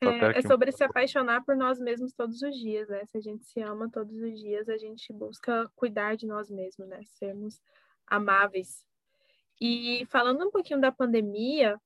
[0.00, 3.04] É, é, sobre se apaixonar por nós mesmos todos os dias, né?
[3.06, 6.88] Se a gente se ama todos os dias, a gente busca cuidar de nós mesmos,
[6.88, 7.00] né?
[7.04, 7.60] Sermos
[8.06, 8.84] amáveis
[9.62, 11.78] e falando um pouquinho da pandemia,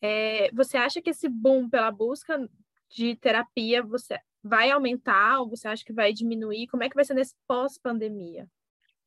[0.00, 2.48] é, você acha que esse boom pela busca
[2.88, 6.68] de terapia você vai aumentar ou você acha que vai diminuir?
[6.68, 8.46] Como é que vai ser nesse pós-pandemia?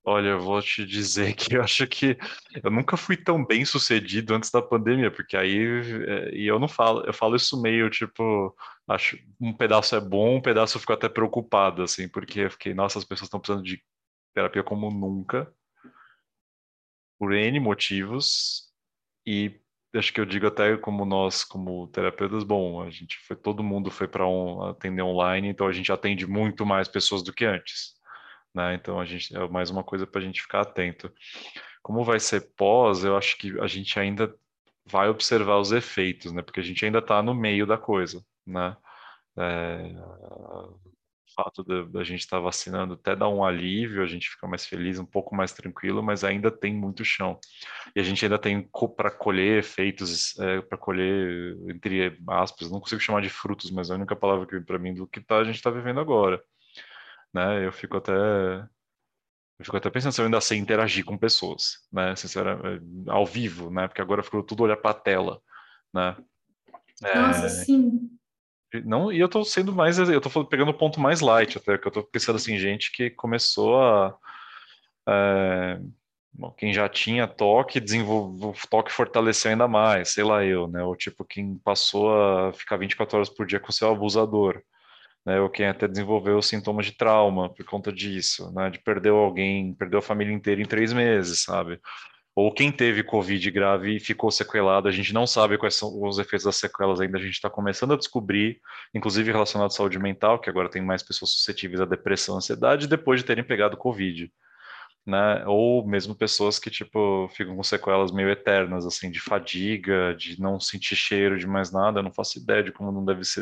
[0.03, 2.17] Olha, eu vou te dizer que eu acho que
[2.61, 5.57] eu nunca fui tão bem sucedido antes da pandemia, porque aí
[6.05, 8.53] é, e eu não falo, eu falo isso meio tipo,
[8.89, 12.73] acho um pedaço é bom, um pedaço eu fico até preocupado assim, porque eu fiquei,
[12.73, 13.81] nossa, as pessoas estão precisando de
[14.33, 15.49] terapia como nunca
[17.17, 18.67] por N motivos
[19.25, 19.59] e
[19.95, 23.89] acho que eu digo até como nós, como terapeutas, bom, a gente foi, todo mundo
[23.89, 24.25] foi para
[24.69, 27.93] atender online, então a gente atende muito mais pessoas do que antes,
[28.53, 28.75] né?
[28.75, 31.11] Então a gente é mais uma coisa para a gente ficar atento.
[31.81, 34.33] Como vai ser pós, eu acho que a gente ainda
[34.85, 36.41] vai observar os efeitos, né?
[36.41, 38.75] Porque a gente ainda está no meio da coisa, né?
[39.37, 39.93] É,
[41.37, 44.97] fato da gente estar tá vacinando até dá um alívio, a gente fica mais feliz,
[44.97, 47.39] um pouco mais tranquilo, mas ainda tem muito chão.
[47.95, 48.67] E a gente ainda tem
[48.97, 53.93] para colher efeitos, é, para colher, entre aspas, não consigo chamar de frutos, mas é
[53.93, 56.41] a única palavra que para mim do que tá, a gente está vivendo agora.
[57.33, 57.65] Né?
[57.65, 58.11] Eu fico até
[59.59, 62.15] eu fico até pensando se eu ainda sei interagir com pessoas, né?
[62.15, 63.87] Sinceramente, ao vivo, né?
[63.87, 65.41] Porque agora ficou tudo olhar para a tela,
[65.91, 66.15] né?
[67.01, 67.49] Nossa, é...
[67.49, 68.16] sim.
[68.85, 71.87] Não, e eu tô sendo mais, eu tô pegando o ponto mais light até, que
[71.87, 74.15] eu tô pensando assim, gente que começou a.
[75.07, 75.79] É,
[76.33, 80.83] bom, quem já tinha toque, desenvolveu, o toque fortaleceu ainda mais, sei lá eu, né?
[80.83, 84.61] Ou tipo, quem passou a ficar 24 horas por dia com seu abusador,
[85.25, 85.39] né?
[85.41, 88.69] Ou quem até desenvolveu sintomas de trauma por conta disso, né?
[88.71, 91.79] De perder alguém, perdeu a família inteira em três meses, sabe?
[92.37, 96.19] Ou quem teve Covid grave e ficou sequelado, a gente não sabe quais são os
[96.19, 98.61] efeitos das sequelas ainda, a gente está começando a descobrir,
[98.93, 103.21] inclusive relacionado à saúde mental, que agora tem mais pessoas suscetíveis à depressão, ansiedade, depois
[103.21, 104.31] de terem pegado Covid.
[105.03, 105.43] Né?
[105.47, 110.59] Ou mesmo pessoas que, tipo, ficam com sequelas meio eternas, assim, de fadiga, de não
[110.59, 113.41] sentir cheiro de mais nada, eu não faço ideia de como não deve ser,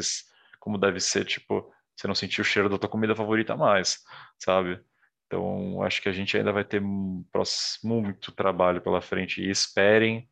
[0.57, 3.99] como deve ser, tipo, você não sentir o cheiro da tua comida favorita mais,
[4.39, 4.79] sabe?
[5.25, 10.29] Então, acho que a gente ainda vai ter muito trabalho pela frente e esperem,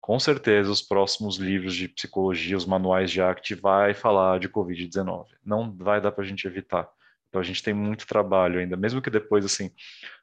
[0.00, 5.26] com certeza, os próximos livros de psicologia, os manuais de ACT vai falar de Covid-19.
[5.44, 6.88] Não vai dar para a gente evitar.
[7.28, 9.70] Então, a gente tem muito trabalho ainda, mesmo que depois, assim,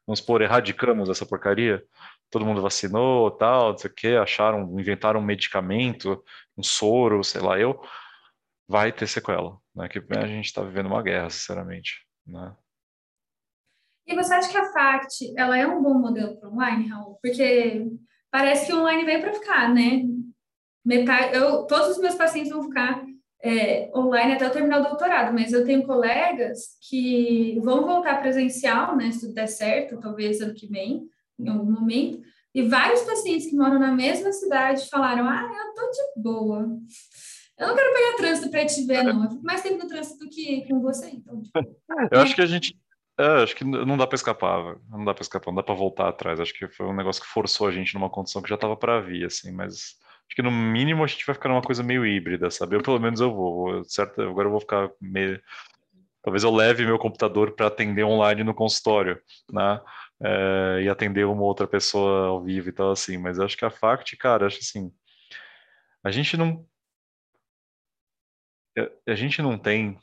[0.08, 1.84] vamos supor, erradicamos essa porcaria,
[2.32, 6.24] todo mundo vacinou, tal, não sei o quê, acharam, inventaram um medicamento,
[6.58, 7.80] um soro, sei lá, eu,
[8.68, 9.88] vai ter sequela, né?
[9.88, 12.56] Que a gente está vivendo uma guerra, sinceramente, né?
[14.08, 17.18] E você acha que a FACT ela é um bom modelo para online, Raul?
[17.22, 17.88] Porque
[18.32, 20.04] parece que o online veio para ficar, né?
[20.86, 23.04] metade, eu, todos os meus pacientes vão ficar
[23.42, 28.96] é, online até eu terminar o doutorado, mas eu tenho colegas que vão voltar presencial,
[28.96, 31.08] né, se tudo der certo, talvez ano que vem,
[31.40, 32.22] em algum momento,
[32.54, 36.80] e vários pacientes que moram na mesma cidade falaram: Ah, eu tô de boa.
[37.58, 39.26] Eu não quero pegar trânsito para te ver, não.
[39.26, 41.42] Eu fico mais tempo no trânsito do que com você, então.
[41.42, 41.60] Tipo,
[42.12, 42.74] eu acho que a gente.
[43.18, 46.10] É, acho que não dá para escapar, não dá para escapar, não dá para voltar
[46.10, 46.40] atrás.
[46.40, 49.00] Acho que foi um negócio que forçou a gente numa condição que já estava para
[49.00, 49.96] vir, assim, mas
[50.28, 52.76] acho que no mínimo a gente vai ficar numa coisa meio híbrida, sabe?
[52.76, 54.22] Eu pelo menos eu vou, certo?
[54.22, 55.42] Agora eu vou ficar meio
[56.24, 59.82] talvez eu leve meu computador para atender online no consultório, né?
[60.22, 63.18] É, e atender uma outra pessoa ao vivo e tal assim.
[63.18, 64.92] Mas acho que a Fact, cara, acho assim,
[66.04, 66.66] a gente não
[69.08, 69.98] a gente não tem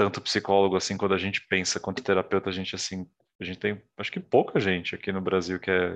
[0.00, 3.06] tanto psicólogo assim quando a gente pensa quanto terapeuta a gente assim
[3.38, 5.94] a gente tem acho que pouca gente aqui no Brasil que é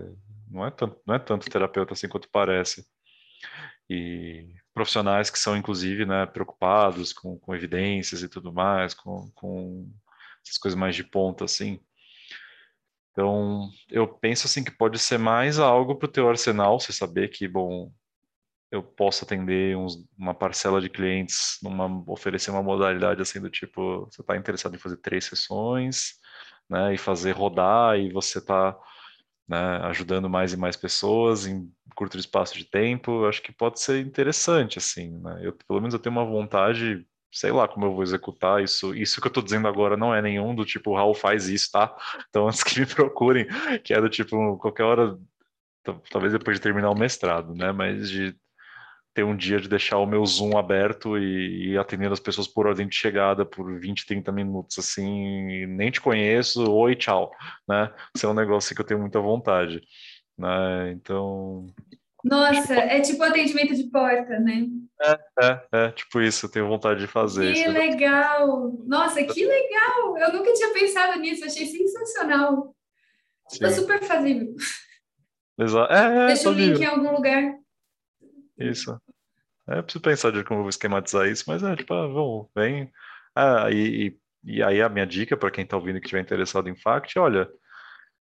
[0.50, 2.86] não é tanto não é tanto terapeuta assim quanto parece.
[3.88, 9.90] E profissionais que são inclusive né preocupados com, com evidências e tudo mais com, com
[10.44, 11.80] essas coisas mais de ponta assim.
[13.10, 17.28] Então eu penso assim que pode ser mais algo para o teu arsenal você saber
[17.28, 17.90] que bom
[18.74, 24.06] eu posso atender uns, uma parcela de clientes, numa, oferecer uma modalidade assim do tipo,
[24.10, 26.14] você está interessado em fazer três sessões,
[26.68, 28.76] né, e fazer rodar, e você está
[29.48, 34.04] né, ajudando mais e mais pessoas em curto espaço de tempo, acho que pode ser
[34.04, 35.40] interessante, assim, né?
[35.42, 38.94] Eu, pelo menos eu tenho uma vontade, sei lá como eu vou executar isso.
[38.94, 41.70] Isso que eu estou dizendo agora não é nenhum do tipo, o Raul faz isso,
[41.70, 41.94] tá?
[42.28, 43.46] Então, antes que me procurem,
[43.84, 45.18] que é do tipo, qualquer hora,
[46.10, 47.70] talvez depois de terminar o mestrado, né?
[47.72, 48.36] Mas de
[49.14, 52.66] ter um dia de deixar o meu Zoom aberto e, e atendendo as pessoas por
[52.66, 57.30] ordem de chegada por 20, 30 minutos, assim, nem te conheço, oi, tchau,
[57.68, 57.92] né?
[58.14, 59.80] Isso é um negócio que eu tenho muita vontade,
[60.36, 60.90] né?
[60.92, 61.66] Então...
[62.24, 64.66] Nossa, é tipo atendimento de porta, né?
[65.00, 68.72] É, é, é, tipo isso, eu tenho vontade de fazer que legal!
[68.86, 70.18] Nossa, que legal!
[70.18, 72.74] Eu nunca tinha pensado nisso, achei sensacional.
[73.50, 74.54] Tipo, super fazível.
[75.58, 75.92] Exato.
[75.92, 77.54] É, é, Deixa o link em algum lugar.
[78.58, 78.96] Isso.
[79.68, 82.90] É, preciso pensar de como eu vou esquematizar isso, mas é tipo, ah, vamos, vem.
[83.34, 86.76] Ah, e, e, aí a minha dica para quem está ouvindo que estiver interessado em
[86.76, 87.48] FACT, olha,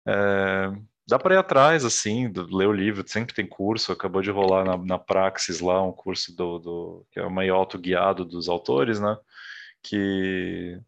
[0.07, 0.71] é,
[1.07, 4.65] dá para ir atrás, assim, do, ler o livro, sempre tem curso, acabou de rolar
[4.65, 8.99] na, na Praxis lá um curso do, do que é o meio autoguiado dos autores,
[8.99, 9.17] né?
[9.83, 10.79] Que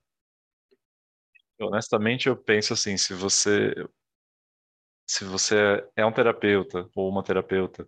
[1.60, 3.74] honestamente eu penso assim, se você
[5.08, 7.88] se você é um terapeuta ou uma terapeuta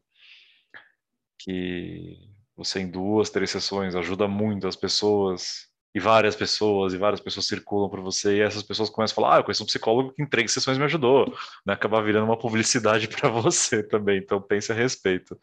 [1.38, 2.32] que
[2.64, 7.48] você em duas, três sessões ajuda muito as pessoas e várias pessoas e várias pessoas
[7.48, 10.24] circulam para você e essas pessoas começam a falar, ah, eu conheço um psicólogo que
[10.24, 11.28] em três sessões me ajudou,
[11.66, 11.74] né?
[11.74, 15.40] Acabar virando uma publicidade para você também, então pense a respeito.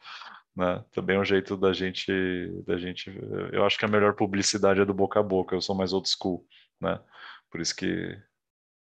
[0.56, 0.84] Né?
[0.92, 2.10] Também é um jeito da gente,
[2.66, 3.16] da gente,
[3.52, 5.54] eu acho que a melhor publicidade é do boca a boca.
[5.54, 6.44] Eu sou mais old school,
[6.80, 7.00] né?
[7.48, 8.20] Por isso que,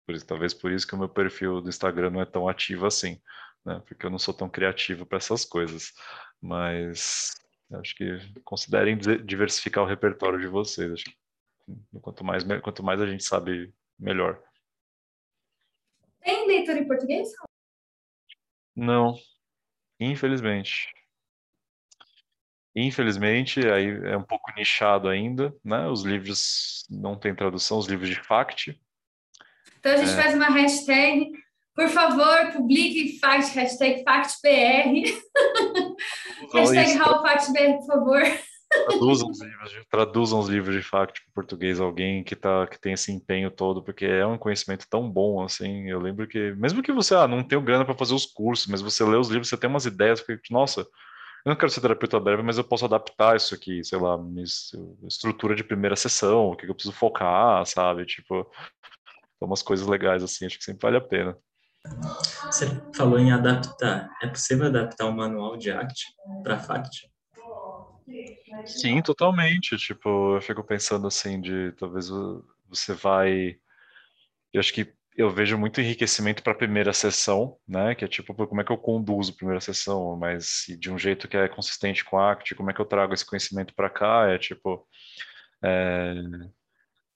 [0.05, 2.87] por isso, talvez por isso que o meu perfil do Instagram não é tão ativo
[2.87, 3.21] assim,
[3.63, 3.79] né?
[3.87, 5.93] Porque eu não sou tão criativo para essas coisas.
[6.41, 7.35] Mas
[7.73, 10.91] acho que considerem diversificar o repertório de vocês.
[10.91, 11.15] Acho que
[12.01, 14.41] quanto mais, quanto mais a gente sabe, melhor.
[16.21, 17.29] Tem leitura em português?
[18.75, 19.15] Não,
[19.99, 20.91] infelizmente.
[22.75, 25.87] Infelizmente, aí é um pouco nichado ainda, né?
[25.87, 28.79] Os livros não têm tradução, os livros de fact.
[29.77, 30.15] Então a gente é...
[30.15, 31.31] faz uma hashtag
[31.81, 35.03] por favor, publique fact, hashtag FactPR.
[36.53, 38.21] hashtag RaulFactBR, por favor.
[38.85, 42.93] Traduzam os livros, traduzam os livros de fact para português, alguém que, tá, que tem
[42.93, 46.91] esse empenho todo, porque é um conhecimento tão bom, assim, eu lembro que, mesmo que
[46.91, 49.57] você, ah, não tenha grana para fazer os cursos, mas você lê os livros, você
[49.57, 53.35] tem umas ideias, porque, nossa, eu não quero ser terapeuta breve, mas eu posso adaptar
[53.35, 54.19] isso aqui, sei lá,
[55.07, 58.47] estrutura de primeira sessão, o que eu preciso focar, sabe, tipo,
[59.41, 61.35] umas coisas legais, assim, acho que sempre vale a pena.
[62.45, 64.09] Você falou em adaptar.
[64.21, 66.05] É possível adaptar o manual de ACT
[66.43, 67.09] para FACT?
[68.65, 69.77] Sim, totalmente.
[69.77, 72.09] Tipo, eu fico pensando assim de talvez
[72.67, 73.55] você vai.
[74.53, 77.95] Eu acho que eu vejo muito enriquecimento para a primeira sessão, né?
[77.95, 81.27] Que é tipo, como é que eu conduzo a primeira sessão, mas de um jeito
[81.27, 84.27] que é consistente com a ACT, como é que eu trago esse conhecimento para cá?
[84.29, 84.87] É tipo.
[85.63, 86.13] É...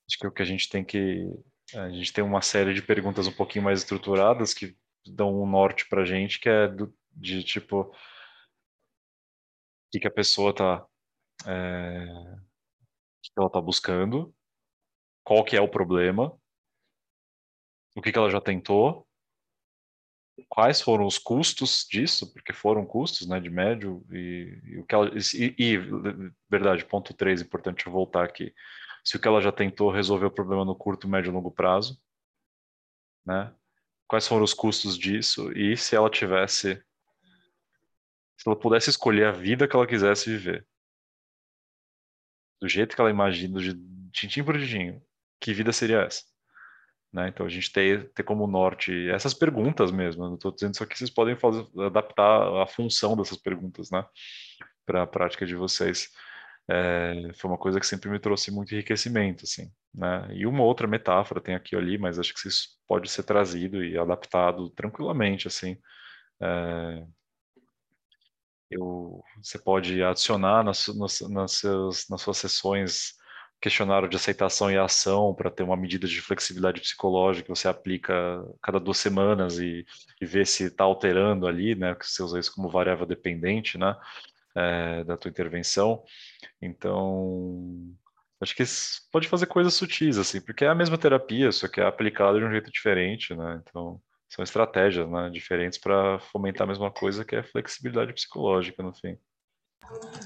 [0.07, 1.28] Acho que é o que a gente tem que
[1.74, 5.88] a gente tem uma série de perguntas um pouquinho mais estruturadas que dão um norte
[5.88, 7.91] para a gente, que é do, de tipo o
[9.91, 10.86] que, que a pessoa está
[11.47, 12.05] é,
[13.24, 14.34] que ela está buscando,
[15.24, 16.38] qual que é o problema,
[17.95, 19.07] o que, que ela já tentou
[20.49, 24.95] quais foram os custos disso, porque foram custos, né, de médio, e, e o que
[24.95, 25.78] ela, e, e,
[26.49, 28.53] verdade, ponto 3, importante voltar aqui,
[29.06, 32.01] se o que ela já tentou resolver o problema no curto, médio e longo prazo,
[33.26, 33.53] né,
[34.08, 36.76] quais foram os custos disso, e se ela tivesse,
[38.36, 40.68] se ela pudesse escolher a vida que ela quisesse viver,
[42.60, 43.74] do jeito que ela imagina, de
[44.12, 44.99] tintim por tintim,
[45.39, 46.24] que vida seria essa?
[47.14, 47.30] Né?
[47.30, 50.26] Então a gente ter, ter como norte essas perguntas mesmo.
[50.26, 54.06] Não estou dizendo só que vocês podem fazer, adaptar a função dessas perguntas, né,
[54.86, 56.10] para a prática de vocês.
[56.68, 60.28] É, foi uma coisa que sempre me trouxe muito enriquecimento, assim, né?
[60.34, 63.97] E uma outra metáfora tem aqui ali, mas acho que isso pode ser trazido e
[63.97, 65.78] adaptado tranquilamente, assim.
[66.41, 67.05] É,
[68.70, 73.13] eu, você pode adicionar nas, nas, nas, seus, nas suas sessões
[73.61, 78.13] questionário de aceitação e ação para ter uma medida de flexibilidade psicológica que você aplica
[78.61, 79.86] cada duas semanas e,
[80.22, 81.95] e vê se está alterando ali, né?
[81.95, 83.95] Que você usa isso como variável dependente, né?
[84.56, 86.01] É, da tua intervenção.
[86.62, 87.93] Então,
[88.39, 88.64] acho que
[89.12, 92.45] pode fazer coisas sutis, assim, porque é a mesma terapia, só que é aplicada de
[92.45, 93.62] um jeito diferente, né?
[93.62, 98.93] Então, são estratégias né, diferentes para fomentar a mesma coisa que é flexibilidade psicológica, no
[98.93, 99.18] fim.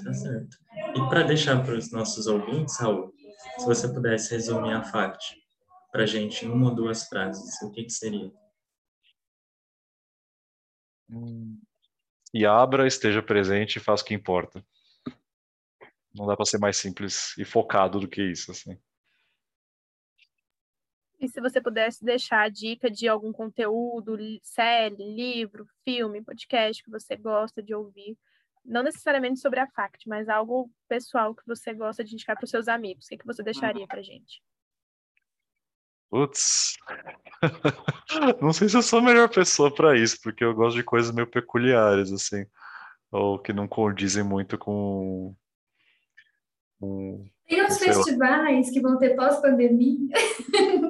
[0.03, 0.57] Tá certo.
[0.95, 3.11] E para deixar para os nossos ouvintes, Raul,
[3.57, 5.36] se você pudesse resumir a FACT
[5.91, 8.32] para a gente em uma ou duas frases, o que, que seria?
[11.09, 11.59] Hum.
[12.34, 14.63] E abra, esteja presente e faça o que importa.
[16.13, 18.80] Não dá para ser mais simples e focado do que isso, assim.
[21.19, 26.89] E se você pudesse deixar a dica de algum conteúdo, série, livro, filme, podcast que
[26.89, 28.17] você gosta de ouvir
[28.63, 32.51] não necessariamente sobre a FACT, mas algo pessoal que você gosta de indicar para os
[32.51, 33.05] seus amigos.
[33.05, 34.41] O que, que você deixaria para gente?
[36.10, 36.76] Putz,
[38.41, 41.14] não sei se eu sou a melhor pessoa para isso, porque eu gosto de coisas
[41.14, 42.45] meio peculiares, assim,
[43.12, 45.36] ou que não condizem muito com.
[46.80, 48.74] com Tem uns festivais lá.
[48.74, 50.10] que vão ter pós-pandemia.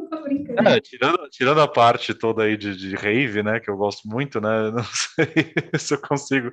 [0.66, 4.42] É, tirando, tirando a parte toda aí de, de rave, né, que eu gosto muito,
[4.42, 6.52] né, não sei se eu consigo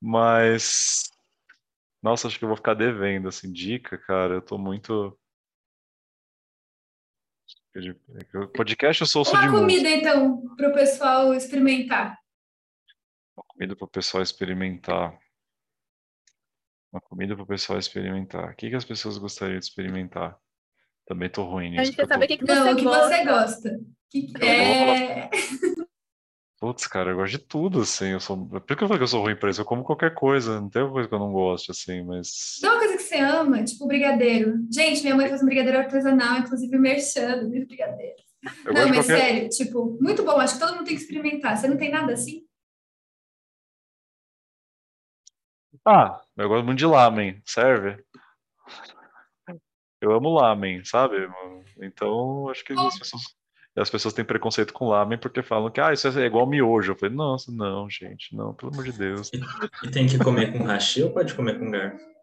[0.00, 1.10] mas.
[2.02, 4.34] Nossa, acho que eu vou ficar devendo, assim, dica, cara.
[4.34, 5.18] Eu tô muito.
[8.54, 9.90] Podcast eu sou Uma de comida, música.
[9.90, 12.18] então, para o pessoal experimentar.
[13.36, 15.18] Uma comida para o pessoal experimentar.
[16.92, 18.52] Uma comida para o pessoal experimentar.
[18.52, 20.38] O que, que as pessoas gostariam de experimentar?
[21.06, 21.82] Também tô ruim nisso.
[21.82, 23.80] A gente quer saber o que, que, você Não, o que você gosta.
[24.10, 25.30] Que que é...
[26.58, 28.08] Putz, cara, eu gosto de tudo, assim.
[28.08, 28.48] Eu sou...
[28.48, 29.60] Por que eu falei que eu sou ruim pra isso?
[29.60, 32.58] Eu como qualquer coisa, não tem uma coisa que eu não gosto, assim, mas.
[32.62, 34.58] Coisa que você ama, tipo brigadeiro.
[34.70, 38.24] Gente, minha mãe faz um brigadeiro artesanal, inclusive merchando dos brigadeiros.
[38.64, 39.18] Eu não, mas qualquer...
[39.18, 40.38] sério, tipo, muito bom.
[40.38, 41.56] Acho que todo mundo tem que experimentar.
[41.56, 42.46] Você não tem nada assim?
[45.84, 48.02] Ah, eu gosto muito de lamen, serve?
[50.00, 51.28] Eu amo lamen, sabe?
[51.80, 53.36] Então, acho que as pessoas
[53.76, 56.92] as pessoas têm preconceito com lamen porque falam que ah, isso é igual miojo.
[56.92, 59.30] Eu falei, nossa, não, gente, não, pelo amor de Deus.
[59.82, 62.15] E, tem que comer com hashi ou pode comer com garfo?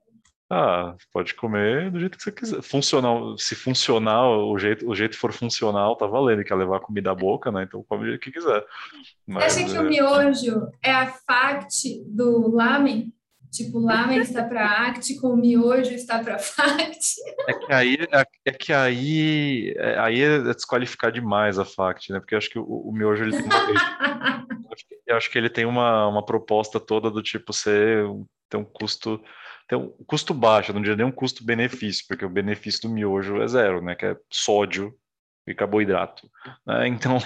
[0.50, 2.62] Ah, pode comer do jeito que você quiser.
[2.62, 7.16] Funcional, se funcionar, o jeito, o jeito for funcional, tá valendo, quer levar comida à
[7.16, 7.64] boca, né?
[7.64, 8.64] Então come do jeito que quiser.
[9.26, 9.82] Mas, você acha que é...
[9.82, 13.12] o miojo é a fact do lamen?
[13.52, 17.22] Tipo, lamen está para act, com o miojo está para fact.
[17.48, 22.20] É que aí é, é que aí, é, aí é desqualificar demais a fact, né?
[22.20, 24.48] Porque eu acho que o, o miojo ele tem uma,
[25.06, 28.06] eu acho que ele tem uma, uma proposta toda do tipo ser
[28.50, 29.22] ter um custo
[29.78, 33.82] um custo baixo, não diria nem um custo-benefício, porque o benefício do miojo é zero,
[33.82, 33.95] né?
[33.95, 34.93] Que é sódio
[35.47, 36.30] e carboidrato.
[36.65, 36.88] Né?
[36.89, 37.17] Então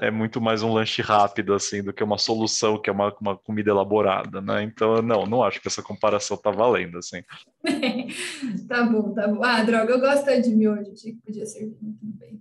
[0.00, 3.36] é muito mais um lanche rápido, assim, do que uma solução que é uma, uma
[3.36, 4.62] comida elaborada, né?
[4.62, 7.22] Então, não, não acho que essa comparação tá valendo, assim.
[8.68, 9.44] tá bom, tá bom.
[9.44, 12.40] Ah, droga, eu gosto de miojo, achei que podia servir muito bem.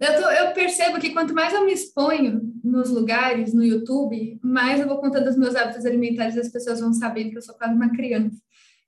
[0.00, 4.80] Eu, tô, eu, percebo que quanto mais eu me exponho nos lugares, no YouTube, mais
[4.80, 7.54] eu vou contando os meus hábitos alimentares e as pessoas vão sabendo que eu sou
[7.54, 8.40] quase uma criança.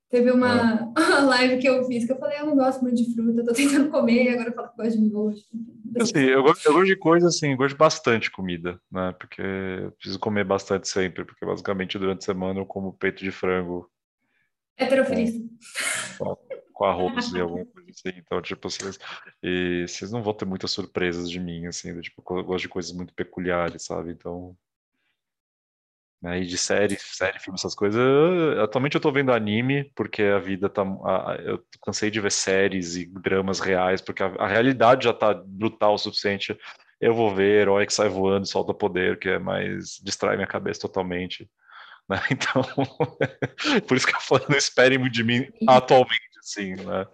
[0.09, 3.15] Teve uma, uma live que eu fiz que eu falei, eu não gosto muito de
[3.15, 5.43] fruta, tô tentando comer, agora eu falo que gosto de miojo.
[6.01, 9.15] Assim, eu, gosto, eu gosto de coisa assim, gosto de bastante comida, né?
[9.19, 13.31] Porque eu preciso comer bastante sempre, porque basicamente durante a semana eu como peito de
[13.31, 13.87] frango.
[14.79, 15.39] Heterofilista.
[16.19, 16.37] Com,
[16.73, 18.19] com arroz e alguma coisa assim.
[18.19, 18.99] Então, tipo, vocês,
[19.43, 22.69] e vocês não vão ter muitas surpresas de mim, assim, do, tipo, eu gosto de
[22.69, 24.13] coisas muito peculiares, sabe?
[24.13, 24.57] Então,
[26.23, 28.01] né, e de série, série, filme, essas coisas.
[28.63, 30.83] atualmente eu tô vendo anime, porque a vida tá.
[30.83, 35.35] A, eu cansei de ver séries e dramas reais, porque a, a, realidade já tá
[35.35, 36.57] brutal o suficiente.
[37.01, 40.81] eu vou ver herói que sai voando, solta poder, que é mais distrai minha cabeça
[40.83, 41.51] totalmente.
[42.09, 42.21] Né?
[42.31, 42.63] Então,
[43.89, 47.07] por isso que eu falo, não esperem muito de mim atualmente, assim, né?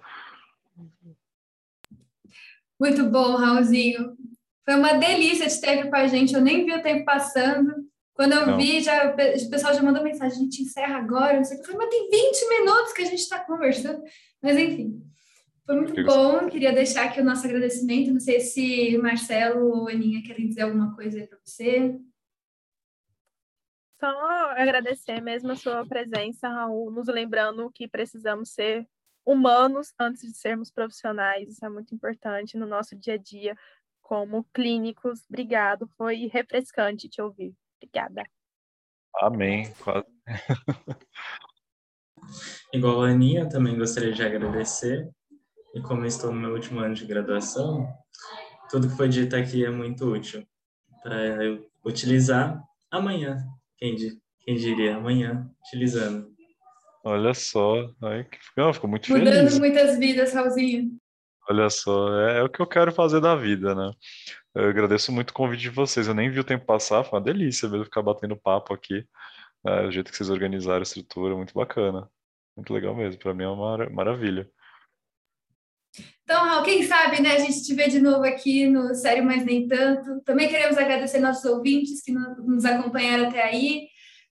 [2.81, 4.17] Muito bom, Raulzinho.
[4.65, 6.35] Foi uma delícia te ter aqui com a gente.
[6.35, 7.87] Eu nem vi o tempo passando.
[8.15, 8.57] Quando eu não.
[8.57, 11.69] vi, já, o pessoal já mandou mensagem, a gente encerra agora, não sei o que.
[11.69, 14.03] Eu falei, mas tem 20 minutos que a gente está conversando.
[14.43, 15.03] Mas, enfim,
[15.65, 16.49] foi muito bom.
[16.49, 18.13] Queria deixar aqui o nosso agradecimento.
[18.13, 21.97] Não sei se Marcelo ou Aninha querem dizer alguma coisa aí para você.
[24.01, 24.07] Só
[24.57, 28.87] agradecer mesmo a sua presença, Raul, nos lembrando que precisamos ser
[29.29, 31.51] humanos antes de sermos profissionais.
[31.51, 33.55] Isso é muito importante no nosso dia a dia
[34.01, 35.23] como clínicos.
[35.29, 37.55] Obrigado, foi refrescante te ouvir.
[37.77, 38.25] Obrigada.
[39.17, 39.71] Amém.
[42.73, 45.11] Igual a Aninha, também gostaria de agradecer.
[45.75, 47.87] E como estou no meu último ano de graduação,
[48.71, 50.47] tudo que foi dito aqui é muito útil
[51.03, 53.47] para eu utilizar amanhã.
[53.77, 53.95] Quem,
[54.41, 56.35] quem diria amanhã, utilizando.
[57.05, 58.39] Olha só, Ai, que...
[58.57, 59.55] Não, fico muito Mudando feliz.
[59.55, 60.99] Mudando muitas vidas, Raulzinho.
[61.49, 63.91] Olha só, é, é, o que eu quero fazer da vida, né?
[64.55, 66.07] Eu agradeço muito o convite de vocês.
[66.07, 69.07] Eu nem vi o tempo passar, foi uma delícia mesmo ficar batendo papo aqui.
[69.65, 69.87] Né?
[69.87, 72.11] O jeito que vocês organizaram a estrutura, muito bacana.
[72.57, 73.19] Muito legal mesmo.
[73.19, 74.51] Para mim é uma mar maravilha.
[76.23, 79.45] Então, Raul, quem sabe, né, a gente te vê de novo aqui no Sério Mas
[79.45, 80.21] Nem Tanto.
[80.23, 83.89] Também queremos agradecer nossos ouvintes que nos acompanharam até aí.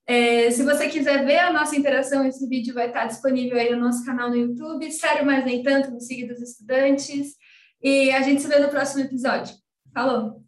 [0.10, 3.82] É, se você quiser ver a nossa interação, esse vídeo vai estar disponível aí no
[3.82, 7.36] nosso canal no YouTube, Sério Mas Nem Tanto, no Siga dos Estudantes.
[7.84, 9.54] E a gente se vê no próximo episódio.
[9.94, 10.42] Falou!